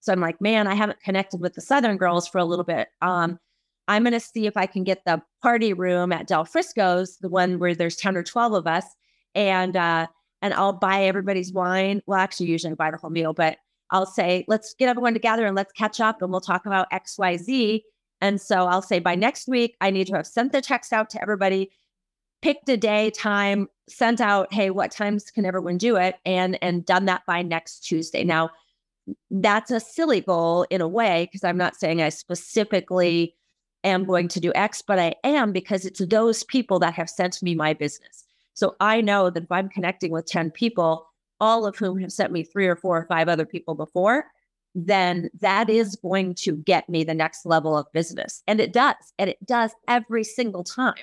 So 0.07 0.13
I'm 0.13 0.21
like, 0.21 0.39
man, 0.39 0.67
I 0.67 0.73
haven't 0.73 1.01
connected 1.01 1.41
with 1.41 1.53
the 1.53 1.59
Southern 1.59 1.97
girls 1.97 2.29
for 2.29 2.37
a 2.37 2.45
little 2.45 2.63
bit. 2.63 2.87
Um, 3.01 3.37
I'm 3.89 4.03
going 4.03 4.13
to 4.13 4.21
see 4.21 4.47
if 4.47 4.55
I 4.55 4.65
can 4.65 4.85
get 4.85 5.03
the 5.05 5.21
party 5.41 5.73
room 5.73 6.13
at 6.13 6.27
Del 6.27 6.45
Frisco's, 6.45 7.17
the 7.17 7.27
one 7.27 7.59
where 7.59 7.75
there's 7.75 7.97
10 7.97 8.15
or 8.15 8.23
12 8.23 8.53
of 8.53 8.67
us, 8.67 8.85
and 9.35 9.75
uh, 9.75 10.07
and 10.41 10.53
I'll 10.53 10.71
buy 10.71 11.03
everybody's 11.03 11.51
wine. 11.51 12.01
Well, 12.07 12.19
actually, 12.19 12.47
usually 12.47 12.71
I 12.71 12.75
buy 12.75 12.91
the 12.91 12.95
whole 12.95 13.09
meal, 13.09 13.33
but 13.33 13.57
I'll 13.91 14.05
say, 14.05 14.45
let's 14.47 14.73
get 14.75 14.87
everyone 14.87 15.11
together 15.11 15.45
and 15.45 15.57
let's 15.57 15.73
catch 15.73 15.99
up 15.99 16.21
and 16.21 16.31
we'll 16.31 16.39
talk 16.39 16.65
about 16.65 16.89
XYZ. 16.91 17.81
And 18.21 18.39
so 18.39 18.65
I'll 18.65 18.81
say 18.81 18.99
by 18.99 19.15
next 19.15 19.49
week, 19.49 19.75
I 19.81 19.91
need 19.91 20.07
to 20.07 20.15
have 20.15 20.27
sent 20.27 20.53
the 20.53 20.61
text 20.61 20.93
out 20.93 21.09
to 21.09 21.21
everybody, 21.21 21.69
picked 22.41 22.69
a 22.69 22.77
day, 22.77 23.09
time, 23.09 23.67
sent 23.89 24.21
out, 24.21 24.53
hey, 24.53 24.69
what 24.69 24.91
times 24.91 25.29
can 25.31 25.45
everyone 25.45 25.77
do 25.77 25.97
it? 25.97 26.15
And 26.25 26.57
and 26.63 26.85
done 26.85 27.05
that 27.07 27.25
by 27.25 27.41
next 27.41 27.81
Tuesday. 27.81 28.23
Now, 28.23 28.51
that's 29.31 29.71
a 29.71 29.79
silly 29.79 30.21
goal 30.21 30.65
in 30.69 30.81
a 30.81 30.87
way, 30.87 31.25
because 31.25 31.43
I'm 31.43 31.57
not 31.57 31.75
saying 31.75 32.01
I 32.01 32.09
specifically 32.09 33.35
am 33.83 34.05
going 34.05 34.27
to 34.29 34.39
do 34.39 34.51
X, 34.55 34.81
but 34.81 34.99
I 34.99 35.15
am 35.23 35.51
because 35.51 35.85
it's 35.85 36.05
those 36.05 36.43
people 36.43 36.79
that 36.79 36.93
have 36.93 37.09
sent 37.09 37.41
me 37.41 37.55
my 37.55 37.73
business. 37.73 38.25
So 38.53 38.75
I 38.79 39.01
know 39.01 39.29
that 39.29 39.43
if 39.43 39.51
I'm 39.51 39.69
connecting 39.69 40.11
with 40.11 40.25
10 40.25 40.51
people, 40.51 41.07
all 41.39 41.65
of 41.65 41.77
whom 41.77 41.99
have 41.99 42.11
sent 42.11 42.31
me 42.31 42.43
three 42.43 42.67
or 42.67 42.75
four 42.75 42.97
or 42.97 43.05
five 43.05 43.29
other 43.29 43.45
people 43.45 43.75
before, 43.75 44.25
then 44.73 45.29
that 45.39 45.69
is 45.69 45.95
going 45.95 46.35
to 46.35 46.57
get 46.57 46.89
me 46.89 47.03
the 47.03 47.13
next 47.13 47.45
level 47.45 47.77
of 47.77 47.91
business. 47.93 48.43
And 48.47 48.59
it 48.59 48.73
does. 48.73 48.95
And 49.17 49.29
it 49.29 49.43
does 49.45 49.71
every 49.87 50.23
single 50.23 50.63
time. 50.63 50.95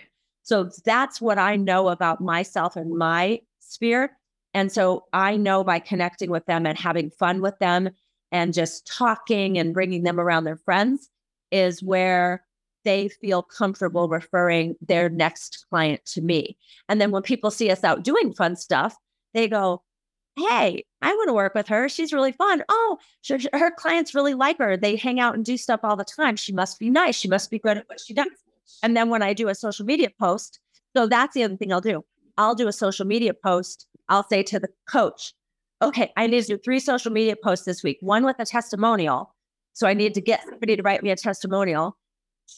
So 0.42 0.70
that's 0.84 1.20
what 1.20 1.38
I 1.38 1.56
know 1.56 1.88
about 1.88 2.20
myself 2.20 2.76
and 2.76 2.96
my 2.96 3.40
sphere. 3.60 4.16
And 4.54 4.70
so 4.70 5.04
I 5.12 5.36
know 5.36 5.64
by 5.64 5.80
connecting 5.80 6.30
with 6.30 6.46
them 6.46 6.64
and 6.64 6.78
having 6.78 7.10
fun 7.10 7.42
with 7.42 7.58
them 7.58 7.90
and 8.32 8.54
just 8.54 8.86
talking 8.86 9.58
and 9.58 9.74
bringing 9.74 10.04
them 10.04 10.18
around 10.18 10.44
their 10.44 10.56
friends 10.56 11.10
is 11.50 11.82
where 11.82 12.44
they 12.84 13.08
feel 13.08 13.42
comfortable 13.42 14.08
referring 14.08 14.76
their 14.80 15.08
next 15.08 15.66
client 15.68 16.04
to 16.06 16.20
me. 16.20 16.56
And 16.88 17.00
then 17.00 17.10
when 17.10 17.22
people 17.22 17.50
see 17.50 17.70
us 17.70 17.82
out 17.82 18.04
doing 18.04 18.32
fun 18.32 18.56
stuff, 18.56 18.96
they 19.32 19.48
go, 19.48 19.82
Hey, 20.36 20.84
I 21.00 21.14
want 21.14 21.28
to 21.28 21.32
work 21.32 21.54
with 21.54 21.68
her. 21.68 21.88
She's 21.88 22.12
really 22.12 22.32
fun. 22.32 22.64
Oh, 22.68 22.98
her 23.52 23.70
clients 23.70 24.16
really 24.16 24.34
like 24.34 24.58
her. 24.58 24.76
They 24.76 24.96
hang 24.96 25.20
out 25.20 25.36
and 25.36 25.44
do 25.44 25.56
stuff 25.56 25.80
all 25.84 25.94
the 25.94 26.04
time. 26.04 26.34
She 26.34 26.52
must 26.52 26.80
be 26.80 26.90
nice. 26.90 27.14
She 27.14 27.28
must 27.28 27.52
be 27.52 27.60
good 27.60 27.78
at 27.78 27.88
what 27.88 28.00
she 28.00 28.14
does. 28.14 28.26
And 28.82 28.96
then 28.96 29.10
when 29.10 29.22
I 29.22 29.32
do 29.32 29.48
a 29.48 29.54
social 29.54 29.86
media 29.86 30.10
post, 30.18 30.58
so 30.96 31.06
that's 31.06 31.34
the 31.34 31.44
other 31.44 31.56
thing 31.56 31.72
I'll 31.72 31.80
do. 31.80 32.04
I'll 32.36 32.56
do 32.56 32.66
a 32.66 32.72
social 32.72 33.06
media 33.06 33.32
post. 33.32 33.86
I'll 34.08 34.26
say 34.28 34.42
to 34.44 34.58
the 34.58 34.68
coach, 34.88 35.34
okay, 35.82 36.12
I 36.16 36.26
need 36.26 36.42
to 36.42 36.56
do 36.56 36.58
three 36.58 36.80
social 36.80 37.12
media 37.12 37.36
posts 37.36 37.66
this 37.66 37.82
week, 37.82 37.98
one 38.00 38.24
with 38.24 38.36
a 38.38 38.44
testimonial. 38.44 39.34
So 39.72 39.86
I 39.86 39.94
need 39.94 40.14
to 40.14 40.20
get 40.20 40.44
somebody 40.44 40.76
to 40.76 40.82
write 40.82 41.02
me 41.02 41.10
a 41.10 41.16
testimonial. 41.16 41.96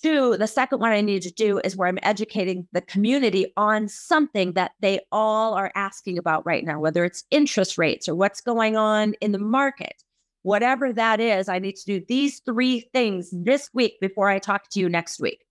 Two, 0.03 0.37
the 0.37 0.49
second 0.49 0.81
one 0.81 0.93
I 0.93 1.01
need 1.01 1.23
to 1.23 1.33
do 1.33 1.61
is 1.61 1.77
where 1.77 1.89
I'm 1.89 1.99
educating 2.03 2.67
the 2.73 2.81
community 2.81 3.53
on 3.57 3.89
something 3.89 4.53
that 4.53 4.73
they 4.81 5.01
all 5.13 5.55
are 5.55 5.73
asking 5.75 6.19
about 6.19 6.45
right 6.45 6.65
now, 6.65 6.81
whether 6.81 7.05
it's 7.05 7.25
interest 7.31 7.79
rates 7.79 8.09
or 8.09 8.15
what's 8.15 8.41
going 8.41 8.77
on 8.77 9.15
in 9.21 9.33
the 9.33 9.39
market. 9.39 10.03
Whatever 10.43 10.93
that 10.93 11.21
is, 11.21 11.49
I 11.49 11.59
need 11.59 11.77
to 11.77 11.85
do 11.87 12.05
these 12.07 12.41
three 12.41 12.89
things 12.93 13.31
this 13.33 13.71
week 13.73 13.99
before 14.01 14.29
I 14.29 14.39
talk 14.39 14.69
to 14.71 14.81
you 14.81 14.89
next 14.89 15.21
week. 15.21 15.45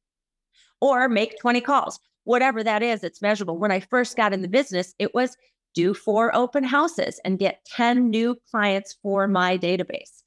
Or 0.82 1.10
make 1.10 1.40
20 1.40 1.62
calls. 1.62 2.00
Whatever 2.26 2.64
that 2.64 2.84
is, 2.84 3.04
it's 3.04 3.22
measurable. 3.22 3.58
When 3.58 3.72
I 3.72 3.80
first 3.80 4.18
got 4.18 4.34
in 4.34 4.42
the 4.42 4.48
business, 4.48 4.94
it 5.00 5.14
was 5.14 5.36
do 5.76 5.94
four 5.94 6.36
open 6.36 6.64
houses 6.64 7.20
and 7.24 7.38
get 7.38 7.66
10 7.66 8.10
new 8.10 8.36
clients 8.50 8.98
for 9.04 9.28
my 9.28 9.58
database. 9.58 10.24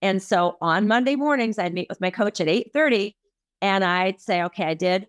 And 0.00 0.22
so 0.22 0.56
on 0.60 0.88
Monday 0.88 1.16
mornings, 1.16 1.58
I'd 1.58 1.74
meet 1.74 1.88
with 1.88 2.00
my 2.00 2.10
coach 2.10 2.40
at 2.40 2.48
8 2.48 2.70
30 2.72 3.16
and 3.60 3.84
I'd 3.84 4.20
say, 4.20 4.42
okay, 4.42 4.64
I 4.64 4.74
did 4.74 5.06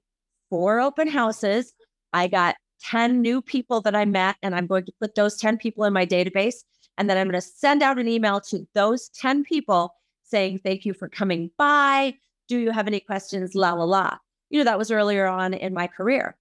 four 0.50 0.80
open 0.80 1.08
houses. 1.08 1.74
I 2.14 2.28
got 2.28 2.56
10 2.84 3.22
new 3.22 3.42
people 3.42 3.82
that 3.82 3.96
I 3.96 4.06
met, 4.06 4.36
and 4.44 4.54
I'm 4.54 4.68
going 4.68 4.86
to 4.86 4.94
put 5.02 5.16
those 5.16 5.38
10 5.38 5.58
people 5.58 5.84
in 5.86 5.94
my 5.94 6.06
database. 6.06 6.58
And 6.98 7.10
then 7.10 7.18
I'm 7.18 7.28
going 7.28 7.42
to 7.42 7.48
send 7.48 7.82
out 7.82 7.98
an 7.98 8.08
email 8.08 8.40
to 8.42 8.68
those 8.76 9.10
10 9.20 9.44
people 9.44 9.96
saying, 10.24 10.60
thank 10.60 10.86
you 10.86 10.94
for 10.94 11.10
coming 11.10 11.50
by. 11.58 12.16
Do 12.48 12.58
you 12.58 12.72
have 12.72 12.88
any 12.88 13.00
questions? 13.00 13.56
La, 13.56 13.74
la, 13.74 13.86
la. 13.86 14.18
You 14.50 14.60
know, 14.60 14.66
that 14.66 14.78
was 14.78 14.92
earlier 14.92 15.26
on 15.26 15.54
in 15.54 15.74
my 15.74 15.88
career. 15.88 16.36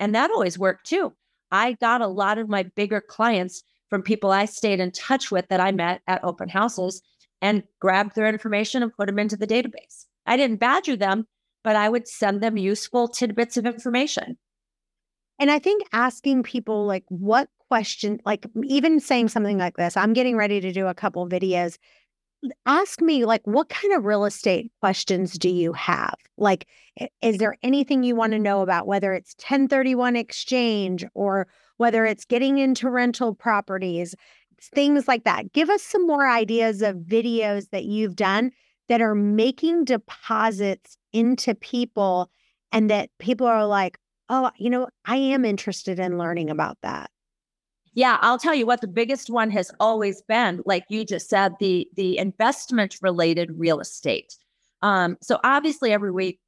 And 0.00 0.14
that 0.14 0.30
always 0.30 0.58
worked 0.58 0.86
too. 0.86 1.12
I 1.52 1.74
got 1.74 2.00
a 2.00 2.08
lot 2.08 2.38
of 2.38 2.48
my 2.48 2.64
bigger 2.64 3.00
clients 3.00 3.62
from 3.90 4.02
people 4.02 4.32
I 4.32 4.46
stayed 4.46 4.80
in 4.80 4.90
touch 4.90 5.30
with 5.30 5.46
that 5.48 5.60
I 5.60 5.70
met 5.70 6.00
at 6.06 6.24
open 6.24 6.48
houses 6.48 7.02
and 7.42 7.62
grabbed 7.78 8.14
their 8.14 8.26
information 8.26 8.82
and 8.82 8.92
put 8.92 9.06
them 9.06 9.18
into 9.18 9.36
the 9.36 9.46
database. 9.46 10.06
I 10.26 10.36
didn't 10.36 10.60
badger 10.60 10.96
them, 10.96 11.26
but 11.62 11.76
I 11.76 11.88
would 11.88 12.08
send 12.08 12.40
them 12.40 12.56
useful 12.56 13.06
tidbits 13.06 13.56
of 13.56 13.66
information. 13.66 14.38
And 15.38 15.50
I 15.50 15.58
think 15.58 15.86
asking 15.92 16.44
people 16.44 16.86
like 16.86 17.04
what 17.08 17.48
question, 17.68 18.20
like 18.24 18.46
even 18.64 19.00
saying 19.00 19.28
something 19.28 19.58
like 19.58 19.76
this, 19.76 19.96
I'm 19.96 20.12
getting 20.12 20.36
ready 20.36 20.60
to 20.60 20.72
do 20.72 20.86
a 20.86 20.94
couple 20.94 21.28
videos. 21.28 21.78
Ask 22.66 23.00
me 23.00 23.24
like 23.24 23.42
what 23.44 23.68
kind 23.68 23.94
of 23.94 24.04
real 24.04 24.24
estate 24.24 24.72
questions 24.80 25.38
do 25.38 25.48
you 25.48 25.72
have? 25.72 26.16
Like 26.36 26.66
is 27.20 27.38
there 27.38 27.56
anything 27.62 28.02
you 28.02 28.16
want 28.16 28.32
to 28.32 28.38
know 28.38 28.62
about 28.62 28.86
whether 28.86 29.12
it's 29.12 29.34
1031 29.38 30.16
exchange 30.16 31.04
or 31.14 31.46
whether 31.76 32.04
it's 32.04 32.24
getting 32.24 32.58
into 32.58 32.90
rental 32.90 33.34
properties, 33.34 34.14
things 34.74 35.08
like 35.08 35.24
that. 35.24 35.52
Give 35.52 35.70
us 35.70 35.82
some 35.82 36.06
more 36.06 36.28
ideas 36.28 36.82
of 36.82 36.96
videos 36.96 37.70
that 37.70 37.84
you've 37.84 38.16
done 38.16 38.52
that 38.88 39.00
are 39.00 39.14
making 39.14 39.84
deposits 39.84 40.96
into 41.12 41.54
people 41.54 42.30
and 42.70 42.90
that 42.90 43.10
people 43.18 43.46
are 43.46 43.66
like, 43.66 43.98
oh, 44.28 44.50
you 44.56 44.70
know, 44.70 44.88
I 45.04 45.16
am 45.16 45.44
interested 45.44 45.98
in 45.98 46.18
learning 46.18 46.50
about 46.50 46.78
that. 46.82 47.10
Yeah, 47.94 48.18
I'll 48.22 48.38
tell 48.38 48.54
you 48.54 48.66
what 48.66 48.80
the 48.80 48.88
biggest 48.88 49.28
one 49.28 49.50
has 49.50 49.70
always 49.78 50.22
been, 50.22 50.62
like 50.64 50.84
you 50.88 51.04
just 51.04 51.28
said, 51.28 51.54
the 51.60 51.88
the 51.94 52.18
investment 52.18 52.96
related 53.02 53.50
real 53.58 53.80
estate. 53.80 54.36
Um, 54.80 55.18
so 55.20 55.38
obviously 55.44 55.92
every 55.92 56.10
week 56.10 56.40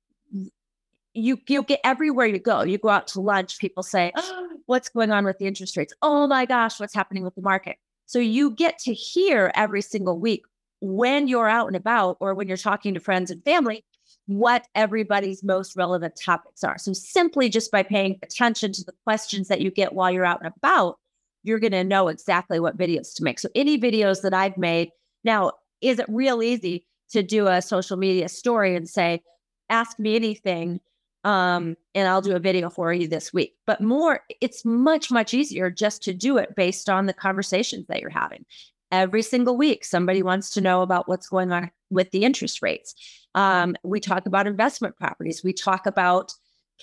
you 1.12 1.38
you 1.46 1.62
get 1.62 1.80
everywhere 1.84 2.26
you 2.26 2.38
go. 2.38 2.62
You 2.62 2.78
go 2.78 2.88
out 2.88 3.06
to 3.08 3.20
lunch, 3.20 3.58
people 3.58 3.82
say, 3.82 4.12
oh, 4.16 4.48
what's 4.66 4.88
going 4.88 5.10
on 5.10 5.24
with 5.24 5.38
the 5.38 5.46
interest 5.46 5.76
rates? 5.76 5.94
Oh 6.02 6.26
my 6.26 6.46
gosh, 6.46 6.80
what's 6.80 6.94
happening 6.94 7.24
with 7.24 7.34
the 7.34 7.42
market? 7.42 7.76
So 8.06 8.18
you 8.18 8.50
get 8.50 8.78
to 8.80 8.94
hear 8.94 9.52
every 9.54 9.82
single 9.82 10.18
week 10.18 10.44
when 10.80 11.28
you're 11.28 11.48
out 11.48 11.66
and 11.66 11.76
about 11.76 12.16
or 12.20 12.34
when 12.34 12.48
you're 12.48 12.56
talking 12.56 12.94
to 12.94 13.00
friends 13.00 13.30
and 13.30 13.42
family 13.44 13.84
what 14.26 14.66
everybody's 14.74 15.42
most 15.42 15.76
relevant 15.76 16.18
topics 16.22 16.64
are. 16.64 16.78
So 16.78 16.92
simply 16.92 17.48
just 17.48 17.70
by 17.70 17.82
paying 17.82 18.18
attention 18.22 18.72
to 18.72 18.84
the 18.84 18.94
questions 19.04 19.48
that 19.48 19.60
you 19.60 19.70
get 19.70 19.92
while 19.92 20.10
you're 20.10 20.24
out 20.24 20.42
and 20.42 20.52
about, 20.56 20.98
you're 21.44 21.60
going 21.60 21.72
to 21.72 21.84
know 21.84 22.08
exactly 22.08 22.58
what 22.58 22.76
videos 22.76 23.14
to 23.14 23.22
make. 23.22 23.38
So 23.38 23.48
any 23.54 23.78
videos 23.78 24.22
that 24.22 24.34
I've 24.34 24.58
made 24.58 24.90
now, 25.22 25.52
is 25.80 25.98
it 25.98 26.06
real 26.08 26.42
easy 26.42 26.86
to 27.10 27.22
do 27.22 27.46
a 27.46 27.62
social 27.62 27.96
media 27.96 28.28
story 28.28 28.74
and 28.74 28.88
say, 28.88 29.22
ask 29.70 29.98
me 29.98 30.16
anything 30.16 30.80
um, 31.24 31.76
and 31.94 32.06
I'll 32.06 32.20
do 32.20 32.36
a 32.36 32.40
video 32.40 32.68
for 32.68 32.92
you 32.92 33.08
this 33.08 33.32
week. 33.32 33.54
But 33.66 33.80
more, 33.80 34.20
it's 34.40 34.64
much, 34.64 35.10
much 35.10 35.32
easier 35.32 35.70
just 35.70 36.02
to 36.04 36.12
do 36.12 36.36
it 36.36 36.54
based 36.54 36.90
on 36.90 37.06
the 37.06 37.14
conversations 37.14 37.86
that 37.88 38.00
you're 38.00 38.10
having. 38.10 38.44
Every 38.92 39.22
single 39.22 39.56
week, 39.56 39.84
somebody 39.84 40.22
wants 40.22 40.50
to 40.50 40.60
know 40.60 40.82
about 40.82 41.08
what's 41.08 41.28
going 41.28 41.50
on 41.50 41.70
with 41.90 42.10
the 42.10 42.24
interest 42.24 42.62
rates. 42.62 42.94
Um, 43.34 43.74
we 43.82 44.00
talk 44.00 44.26
about 44.26 44.46
investment 44.46 44.96
properties. 44.96 45.42
We 45.42 45.52
talk 45.52 45.86
about 45.86 46.32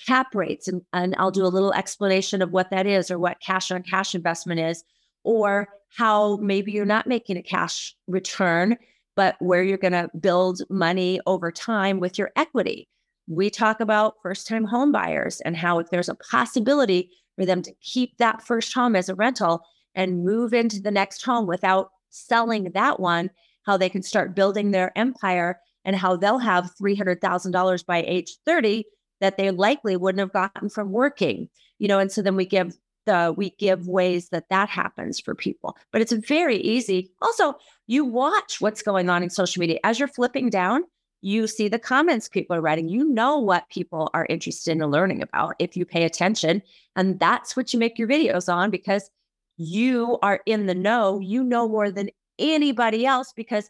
cap 0.07 0.33
rates, 0.33 0.67
and, 0.67 0.81
and 0.93 1.15
I'll 1.17 1.31
do 1.31 1.45
a 1.45 1.47
little 1.47 1.73
explanation 1.73 2.41
of 2.41 2.51
what 2.51 2.69
that 2.71 2.87
is 2.87 3.11
or 3.11 3.19
what 3.19 3.41
cash 3.41 3.71
on 3.71 3.83
cash 3.83 4.15
investment 4.15 4.59
is, 4.59 4.83
or 5.23 5.67
how 5.97 6.37
maybe 6.37 6.71
you're 6.71 6.85
not 6.85 7.07
making 7.07 7.37
a 7.37 7.43
cash 7.43 7.95
return, 8.07 8.77
but 9.15 9.35
where 9.39 9.63
you're 9.63 9.77
going 9.77 9.91
to 9.91 10.09
build 10.19 10.61
money 10.69 11.19
over 11.25 11.51
time 11.51 11.99
with 11.99 12.17
your 12.17 12.31
equity. 12.35 12.87
We 13.27 13.49
talk 13.49 13.79
about 13.79 14.15
first 14.21 14.47
time 14.47 14.65
home 14.65 14.91
buyers 14.91 15.41
and 15.41 15.55
how 15.55 15.79
if 15.79 15.89
there's 15.89 16.09
a 16.09 16.15
possibility 16.15 17.09
for 17.35 17.45
them 17.45 17.61
to 17.61 17.73
keep 17.81 18.17
that 18.17 18.41
first 18.41 18.73
home 18.73 18.95
as 18.95 19.09
a 19.09 19.15
rental 19.15 19.61
and 19.95 20.23
move 20.23 20.53
into 20.53 20.81
the 20.81 20.91
next 20.91 21.23
home 21.23 21.47
without 21.47 21.91
selling 22.09 22.71
that 22.73 22.99
one, 22.99 23.29
how 23.63 23.77
they 23.77 23.89
can 23.89 24.03
start 24.03 24.35
building 24.35 24.71
their 24.71 24.97
empire 24.97 25.59
and 25.85 25.95
how 25.95 26.15
they'll 26.15 26.37
have 26.37 26.71
$300,000 26.81 27.85
by 27.85 28.03
age 28.07 28.37
30 28.45 28.85
that 29.21 29.37
they 29.37 29.51
likely 29.51 29.95
wouldn't 29.95 30.19
have 30.19 30.33
gotten 30.33 30.69
from 30.69 30.91
working. 30.91 31.47
You 31.79 31.87
know, 31.87 31.99
and 31.99 32.11
so 32.11 32.21
then 32.21 32.35
we 32.35 32.45
give 32.45 32.75
the 33.05 33.33
we 33.35 33.51
give 33.51 33.87
ways 33.87 34.29
that 34.29 34.49
that 34.49 34.69
happens 34.69 35.19
for 35.19 35.33
people. 35.33 35.77
But 35.91 36.01
it's 36.01 36.11
very 36.11 36.57
easy. 36.57 37.11
Also, 37.21 37.55
you 37.87 38.05
watch 38.05 38.61
what's 38.61 38.81
going 38.81 39.09
on 39.09 39.23
in 39.23 39.29
social 39.29 39.59
media 39.59 39.79
as 39.83 39.99
you're 39.99 40.07
flipping 40.07 40.49
down. 40.49 40.83
You 41.21 41.47
see 41.47 41.67
the 41.67 41.79
comments 41.79 42.27
people 42.27 42.55
are 42.55 42.61
writing. 42.61 42.89
You 42.89 43.07
know 43.07 43.37
what 43.37 43.69
people 43.69 44.09
are 44.13 44.25
interested 44.29 44.71
in 44.71 44.85
learning 44.85 45.21
about 45.21 45.55
if 45.59 45.77
you 45.77 45.85
pay 45.85 46.03
attention. 46.03 46.63
And 46.95 47.19
that's 47.19 47.55
what 47.55 47.73
you 47.73 47.79
make 47.79 47.99
your 47.99 48.07
videos 48.07 48.51
on 48.51 48.71
because 48.71 49.09
you 49.57 50.17
are 50.23 50.41
in 50.47 50.65
the 50.65 50.73
know. 50.73 51.19
You 51.19 51.43
know 51.43 51.69
more 51.69 51.91
than 51.91 52.09
anybody 52.39 53.05
else 53.05 53.33
because 53.35 53.69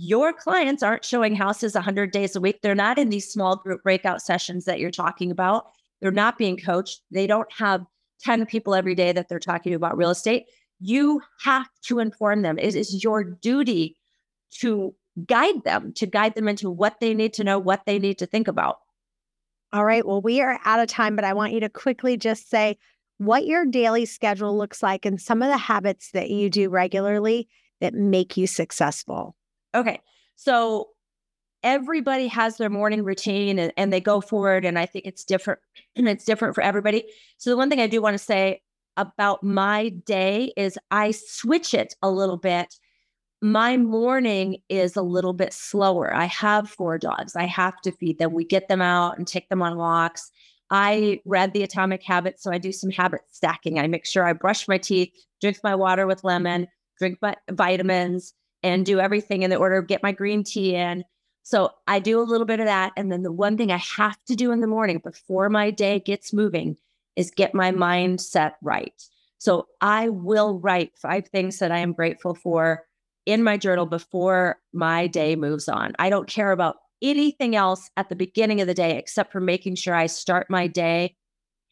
your 0.00 0.32
clients 0.32 0.80
aren't 0.80 1.04
showing 1.04 1.34
houses 1.34 1.74
100 1.74 2.12
days 2.12 2.36
a 2.36 2.40
week. 2.40 2.60
They're 2.62 2.76
not 2.76 2.98
in 2.98 3.08
these 3.08 3.28
small 3.28 3.56
group 3.56 3.82
breakout 3.82 4.22
sessions 4.22 4.64
that 4.64 4.78
you're 4.78 4.92
talking 4.92 5.32
about. 5.32 5.66
They're 6.00 6.12
not 6.12 6.38
being 6.38 6.56
coached. 6.56 7.00
They 7.10 7.26
don't 7.26 7.52
have 7.52 7.84
10 8.20 8.46
people 8.46 8.76
every 8.76 8.94
day 8.94 9.10
that 9.10 9.28
they're 9.28 9.40
talking 9.40 9.72
to 9.72 9.76
about 9.76 9.96
real 9.96 10.10
estate. 10.10 10.44
You 10.78 11.20
have 11.42 11.66
to 11.86 11.98
inform 11.98 12.42
them. 12.42 12.60
It 12.60 12.76
is 12.76 13.02
your 13.02 13.24
duty 13.24 13.96
to 14.60 14.94
guide 15.26 15.64
them, 15.64 15.92
to 15.94 16.06
guide 16.06 16.36
them 16.36 16.46
into 16.46 16.70
what 16.70 17.00
they 17.00 17.12
need 17.12 17.32
to 17.32 17.42
know, 17.42 17.58
what 17.58 17.82
they 17.84 17.98
need 17.98 18.18
to 18.18 18.26
think 18.26 18.46
about. 18.46 18.78
All 19.72 19.84
right. 19.84 20.06
Well, 20.06 20.22
we 20.22 20.40
are 20.40 20.60
out 20.64 20.78
of 20.78 20.86
time, 20.86 21.16
but 21.16 21.24
I 21.24 21.32
want 21.32 21.54
you 21.54 21.60
to 21.60 21.68
quickly 21.68 22.16
just 22.16 22.48
say 22.48 22.78
what 23.16 23.46
your 23.46 23.66
daily 23.66 24.04
schedule 24.04 24.56
looks 24.56 24.80
like 24.80 25.04
and 25.04 25.20
some 25.20 25.42
of 25.42 25.48
the 25.48 25.58
habits 25.58 26.12
that 26.12 26.30
you 26.30 26.48
do 26.50 26.68
regularly 26.68 27.48
that 27.80 27.94
make 27.94 28.36
you 28.36 28.46
successful. 28.46 29.34
Okay. 29.74 30.00
So 30.36 30.88
everybody 31.62 32.28
has 32.28 32.56
their 32.56 32.70
morning 32.70 33.02
routine 33.04 33.58
and, 33.58 33.72
and 33.76 33.92
they 33.92 34.00
go 34.00 34.20
forward. 34.20 34.64
And 34.64 34.78
I 34.78 34.86
think 34.86 35.06
it's 35.06 35.24
different 35.24 35.60
and 35.96 36.08
it's 36.08 36.24
different 36.24 36.54
for 36.54 36.62
everybody. 36.62 37.04
So 37.38 37.50
the 37.50 37.56
one 37.56 37.68
thing 37.68 37.80
I 37.80 37.86
do 37.86 38.00
want 38.00 38.14
to 38.14 38.24
say 38.24 38.62
about 38.96 39.42
my 39.42 39.90
day 39.90 40.52
is 40.56 40.78
I 40.90 41.12
switch 41.12 41.74
it 41.74 41.94
a 42.02 42.10
little 42.10 42.36
bit. 42.36 42.74
My 43.40 43.76
morning 43.76 44.58
is 44.68 44.96
a 44.96 45.02
little 45.02 45.32
bit 45.32 45.52
slower. 45.52 46.12
I 46.12 46.24
have 46.24 46.68
four 46.68 46.98
dogs. 46.98 47.36
I 47.36 47.46
have 47.46 47.80
to 47.82 47.92
feed 47.92 48.18
them. 48.18 48.32
We 48.32 48.44
get 48.44 48.66
them 48.66 48.82
out 48.82 49.16
and 49.16 49.26
take 49.26 49.48
them 49.48 49.62
on 49.62 49.76
walks. 49.76 50.32
I 50.70 51.20
read 51.24 51.52
the 51.52 51.62
Atomic 51.62 52.02
Habits, 52.02 52.42
so 52.42 52.50
I 52.50 52.58
do 52.58 52.72
some 52.72 52.90
habit 52.90 53.22
stacking. 53.30 53.78
I 53.78 53.86
make 53.86 54.04
sure 54.04 54.24
I 54.24 54.32
brush 54.32 54.66
my 54.68 54.76
teeth, 54.76 55.12
drink 55.40 55.58
my 55.62 55.74
water 55.74 56.06
with 56.06 56.24
lemon, 56.24 56.66
drink 56.98 57.18
my 57.22 57.36
vitamins, 57.50 58.34
and 58.62 58.84
do 58.84 59.00
everything 59.00 59.42
in 59.42 59.50
the 59.50 59.56
order, 59.56 59.82
get 59.82 60.02
my 60.02 60.12
green 60.12 60.44
tea 60.44 60.74
in. 60.74 61.04
So 61.42 61.70
I 61.86 61.98
do 61.98 62.20
a 62.20 62.22
little 62.22 62.46
bit 62.46 62.60
of 62.60 62.66
that. 62.66 62.92
And 62.96 63.10
then 63.10 63.22
the 63.22 63.32
one 63.32 63.56
thing 63.56 63.72
I 63.72 63.78
have 63.96 64.18
to 64.26 64.36
do 64.36 64.52
in 64.52 64.60
the 64.60 64.66
morning 64.66 65.00
before 65.02 65.48
my 65.48 65.70
day 65.70 66.00
gets 66.00 66.32
moving 66.32 66.76
is 67.16 67.30
get 67.30 67.54
my 67.54 67.72
mindset 67.72 68.54
right. 68.62 69.02
So 69.38 69.66
I 69.80 70.08
will 70.08 70.58
write 70.58 70.92
five 70.96 71.28
things 71.28 71.58
that 71.58 71.72
I 71.72 71.78
am 71.78 71.92
grateful 71.92 72.34
for 72.34 72.84
in 73.24 73.42
my 73.42 73.56
journal 73.56 73.86
before 73.86 74.58
my 74.72 75.06
day 75.06 75.36
moves 75.36 75.68
on. 75.68 75.92
I 75.98 76.10
don't 76.10 76.28
care 76.28 76.52
about 76.52 76.76
anything 77.00 77.54
else 77.54 77.88
at 77.96 78.08
the 78.08 78.16
beginning 78.16 78.60
of 78.60 78.66
the 78.66 78.74
day 78.74 78.98
except 78.98 79.32
for 79.32 79.40
making 79.40 79.76
sure 79.76 79.94
I 79.94 80.06
start 80.06 80.50
my 80.50 80.66
day 80.66 81.16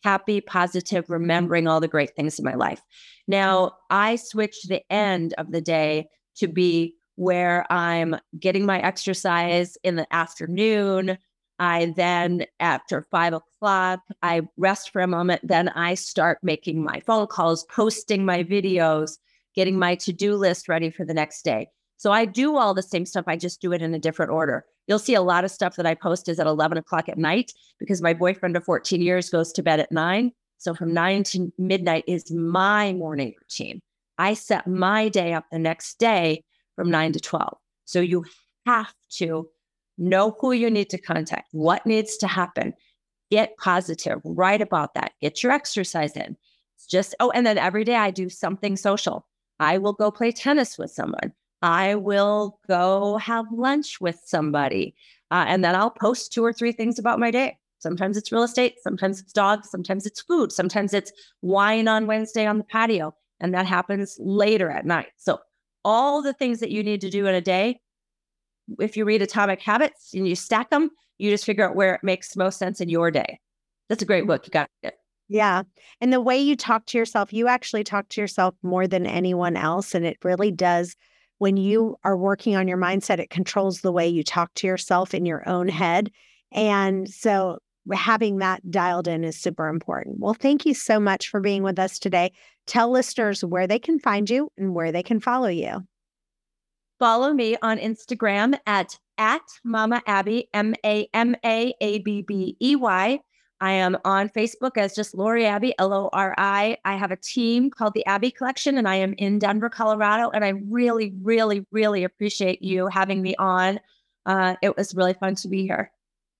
happy, 0.04 0.40
positive, 0.40 1.10
remembering 1.10 1.66
all 1.66 1.80
the 1.80 1.88
great 1.88 2.14
things 2.14 2.38
in 2.38 2.44
my 2.44 2.54
life. 2.54 2.80
Now, 3.26 3.72
I 3.90 4.16
switch 4.16 4.62
the 4.68 4.80
end 4.92 5.34
of 5.36 5.50
the 5.50 5.60
day 5.60 6.06
to 6.36 6.48
be 6.48 6.94
where 7.16 7.70
I'm 7.72 8.16
getting 8.38 8.66
my 8.66 8.80
exercise 8.80 9.76
in 9.82 9.96
the 9.96 10.12
afternoon. 10.14 11.18
I 11.58 11.94
then, 11.96 12.44
after 12.60 13.06
five 13.10 13.32
o'clock, 13.32 14.00
I 14.22 14.42
rest 14.56 14.90
for 14.90 15.00
a 15.00 15.06
moment. 15.06 15.40
Then 15.42 15.70
I 15.70 15.94
start 15.94 16.38
making 16.42 16.84
my 16.84 17.00
phone 17.00 17.26
calls, 17.26 17.64
posting 17.64 18.26
my 18.26 18.44
videos, 18.44 19.18
getting 19.54 19.78
my 19.78 19.94
to 19.96 20.12
do 20.12 20.36
list 20.36 20.68
ready 20.68 20.90
for 20.90 21.04
the 21.04 21.14
next 21.14 21.42
day. 21.42 21.68
So 21.96 22.12
I 22.12 22.26
do 22.26 22.56
all 22.56 22.74
the 22.74 22.82
same 22.82 23.06
stuff. 23.06 23.24
I 23.26 23.36
just 23.36 23.62
do 23.62 23.72
it 23.72 23.80
in 23.80 23.94
a 23.94 23.98
different 23.98 24.32
order. 24.32 24.66
You'll 24.86 24.98
see 24.98 25.14
a 25.14 25.22
lot 25.22 25.44
of 25.44 25.50
stuff 25.50 25.76
that 25.76 25.86
I 25.86 25.94
post 25.94 26.28
is 26.28 26.38
at 26.38 26.46
11 26.46 26.76
o'clock 26.78 27.08
at 27.08 27.18
night 27.18 27.52
because 27.78 28.02
my 28.02 28.12
boyfriend 28.12 28.56
of 28.56 28.64
14 28.64 29.00
years 29.00 29.30
goes 29.30 29.50
to 29.52 29.62
bed 29.62 29.80
at 29.80 29.90
nine. 29.90 30.32
So 30.58 30.74
from 30.74 30.92
nine 30.92 31.24
to 31.24 31.52
midnight 31.58 32.04
is 32.06 32.30
my 32.30 32.92
morning 32.92 33.34
routine. 33.40 33.80
I 34.18 34.34
set 34.34 34.66
my 34.66 35.08
day 35.08 35.32
up 35.32 35.44
the 35.50 35.58
next 35.58 35.98
day 35.98 36.44
from 36.74 36.90
nine 36.90 37.12
to 37.12 37.20
12. 37.20 37.56
So 37.84 38.00
you 38.00 38.24
have 38.66 38.94
to 39.12 39.48
know 39.98 40.36
who 40.40 40.52
you 40.52 40.70
need 40.70 40.90
to 40.90 40.98
contact, 40.98 41.48
what 41.52 41.86
needs 41.86 42.16
to 42.18 42.26
happen, 42.26 42.74
get 43.30 43.56
positive, 43.56 44.20
write 44.24 44.60
about 44.60 44.94
that, 44.94 45.12
get 45.20 45.42
your 45.42 45.52
exercise 45.52 46.16
in. 46.16 46.36
It's 46.76 46.86
just, 46.86 47.14
oh, 47.20 47.30
and 47.30 47.46
then 47.46 47.58
every 47.58 47.84
day 47.84 47.96
I 47.96 48.10
do 48.10 48.28
something 48.28 48.76
social. 48.76 49.26
I 49.58 49.78
will 49.78 49.94
go 49.94 50.10
play 50.10 50.32
tennis 50.32 50.76
with 50.76 50.90
someone. 50.90 51.32
I 51.62 51.94
will 51.94 52.60
go 52.68 53.16
have 53.16 53.46
lunch 53.50 54.00
with 54.00 54.20
somebody. 54.24 54.94
Uh, 55.30 55.44
and 55.48 55.64
then 55.64 55.74
I'll 55.74 55.90
post 55.90 56.32
two 56.32 56.44
or 56.44 56.52
three 56.52 56.72
things 56.72 56.98
about 56.98 57.18
my 57.18 57.30
day. 57.30 57.58
Sometimes 57.78 58.16
it's 58.16 58.32
real 58.32 58.42
estate, 58.42 58.76
sometimes 58.82 59.20
it's 59.20 59.32
dogs, 59.32 59.70
sometimes 59.70 60.06
it's 60.06 60.20
food, 60.20 60.50
sometimes 60.50 60.94
it's 60.94 61.12
wine 61.42 61.88
on 61.88 62.06
Wednesday 62.06 62.46
on 62.46 62.58
the 62.58 62.64
patio. 62.64 63.14
And 63.40 63.54
that 63.54 63.66
happens 63.66 64.16
later 64.20 64.70
at 64.70 64.86
night. 64.86 65.08
So, 65.16 65.38
all 65.84 66.22
the 66.22 66.32
things 66.32 66.60
that 66.60 66.70
you 66.70 66.82
need 66.82 67.00
to 67.02 67.10
do 67.10 67.26
in 67.26 67.34
a 67.34 67.40
day, 67.40 67.80
if 68.80 68.96
you 68.96 69.04
read 69.04 69.22
Atomic 69.22 69.60
Habits 69.60 70.12
and 70.14 70.26
you 70.26 70.34
stack 70.34 70.70
them, 70.70 70.90
you 71.18 71.30
just 71.30 71.44
figure 71.44 71.68
out 71.68 71.76
where 71.76 71.94
it 71.94 72.00
makes 72.02 72.36
most 72.36 72.58
sense 72.58 72.80
in 72.80 72.88
your 72.88 73.10
day. 73.10 73.38
That's 73.88 74.02
a 74.02 74.06
great 74.06 74.26
book. 74.26 74.46
You 74.46 74.50
got 74.50 74.68
it. 74.82 74.94
Yeah. 75.28 75.62
And 76.00 76.12
the 76.12 76.20
way 76.20 76.38
you 76.38 76.56
talk 76.56 76.86
to 76.86 76.98
yourself, 76.98 77.32
you 77.32 77.48
actually 77.48 77.84
talk 77.84 78.08
to 78.10 78.20
yourself 78.20 78.54
more 78.62 78.86
than 78.86 79.06
anyone 79.06 79.56
else. 79.56 79.94
And 79.94 80.04
it 80.04 80.18
really 80.24 80.50
does 80.50 80.96
when 81.38 81.56
you 81.56 81.96
are 82.04 82.16
working 82.16 82.56
on 82.56 82.68
your 82.68 82.78
mindset, 82.78 83.18
it 83.18 83.30
controls 83.30 83.80
the 83.80 83.92
way 83.92 84.08
you 84.08 84.22
talk 84.22 84.52
to 84.54 84.66
yourself 84.66 85.14
in 85.14 85.26
your 85.26 85.46
own 85.48 85.68
head. 85.68 86.10
And 86.52 87.08
so 87.08 87.58
having 87.92 88.38
that 88.38 88.70
dialed 88.70 89.08
in 89.08 89.24
is 89.24 89.38
super 89.38 89.68
important. 89.68 90.16
Well, 90.18 90.34
thank 90.34 90.66
you 90.66 90.74
so 90.74 90.98
much 90.98 91.28
for 91.28 91.40
being 91.40 91.62
with 91.62 91.78
us 91.78 91.98
today. 91.98 92.32
Tell 92.66 92.90
listeners 92.90 93.44
where 93.44 93.66
they 93.66 93.78
can 93.78 93.98
find 93.98 94.28
you 94.28 94.50
and 94.56 94.74
where 94.74 94.92
they 94.92 95.02
can 95.02 95.20
follow 95.20 95.48
you. 95.48 95.86
Follow 96.98 97.32
me 97.32 97.56
on 97.62 97.78
Instagram 97.78 98.58
at 98.66 98.98
at 99.18 99.42
Mama 99.64 100.02
Abbey, 100.06 100.48
M 100.52 100.74
A 100.84 101.08
M 101.14 101.36
A 101.44 101.74
A 101.80 101.98
B 102.00 102.22
B 102.22 102.56
E 102.60 102.76
Y. 102.76 103.20
I 103.60 103.72
am 103.72 103.96
on 104.04 104.28
Facebook 104.28 104.76
as 104.76 104.94
just 104.94 105.14
Lori 105.14 105.46
Abbey, 105.46 105.74
L 105.78 105.92
O 105.92 106.10
R 106.12 106.34
I. 106.36 106.76
I 106.84 106.96
have 106.96 107.10
a 107.10 107.16
team 107.16 107.70
called 107.70 107.94
the 107.94 108.04
Abbey 108.06 108.30
Collection, 108.30 108.76
and 108.76 108.86
I 108.86 108.96
am 108.96 109.14
in 109.16 109.38
Denver, 109.38 109.70
Colorado. 109.70 110.30
And 110.30 110.44
I 110.44 110.54
really, 110.68 111.14
really, 111.22 111.66
really 111.70 112.04
appreciate 112.04 112.62
you 112.62 112.88
having 112.88 113.22
me 113.22 113.34
on. 113.36 113.80
Uh, 114.26 114.56
it 114.60 114.76
was 114.76 114.94
really 114.94 115.14
fun 115.14 115.36
to 115.36 115.48
be 115.48 115.62
here. 115.62 115.90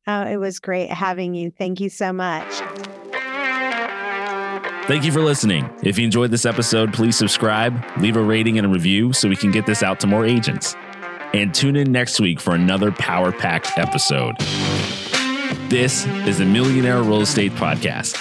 Oh, 0.07 0.23
it 0.23 0.37
was 0.37 0.61
great 0.61 0.90
having 0.90 1.35
you. 1.35 1.51
Thank 1.51 1.81
you 1.81 1.88
so 1.88 2.12
much. 2.12 2.47
Thank 4.87 5.05
you 5.05 5.11
for 5.11 5.21
listening. 5.21 5.69
If 5.83 5.99
you 5.99 6.05
enjoyed 6.05 6.31
this 6.31 6.47
episode, 6.47 6.92
please 6.92 7.16
subscribe, 7.16 7.83
leave 7.99 8.16
a 8.16 8.23
rating 8.23 8.57
and 8.57 8.66
a 8.66 8.71
review 8.71 9.12
so 9.12 9.29
we 9.29 9.35
can 9.35 9.51
get 9.51 9.66
this 9.66 9.83
out 9.83 9.99
to 10.01 10.07
more 10.07 10.25
agents. 10.25 10.77
And 11.35 11.53
tune 11.53 11.75
in 11.75 11.90
next 11.90 12.21
week 12.21 12.38
for 12.38 12.55
another 12.55 12.92
power 12.92 13.33
packed 13.33 13.77
episode. 13.77 14.38
This 15.69 16.07
is 16.27 16.38
the 16.38 16.45
Millionaire 16.45 17.03
Real 17.03 17.23
Estate 17.23 17.51
Podcast. 17.53 18.16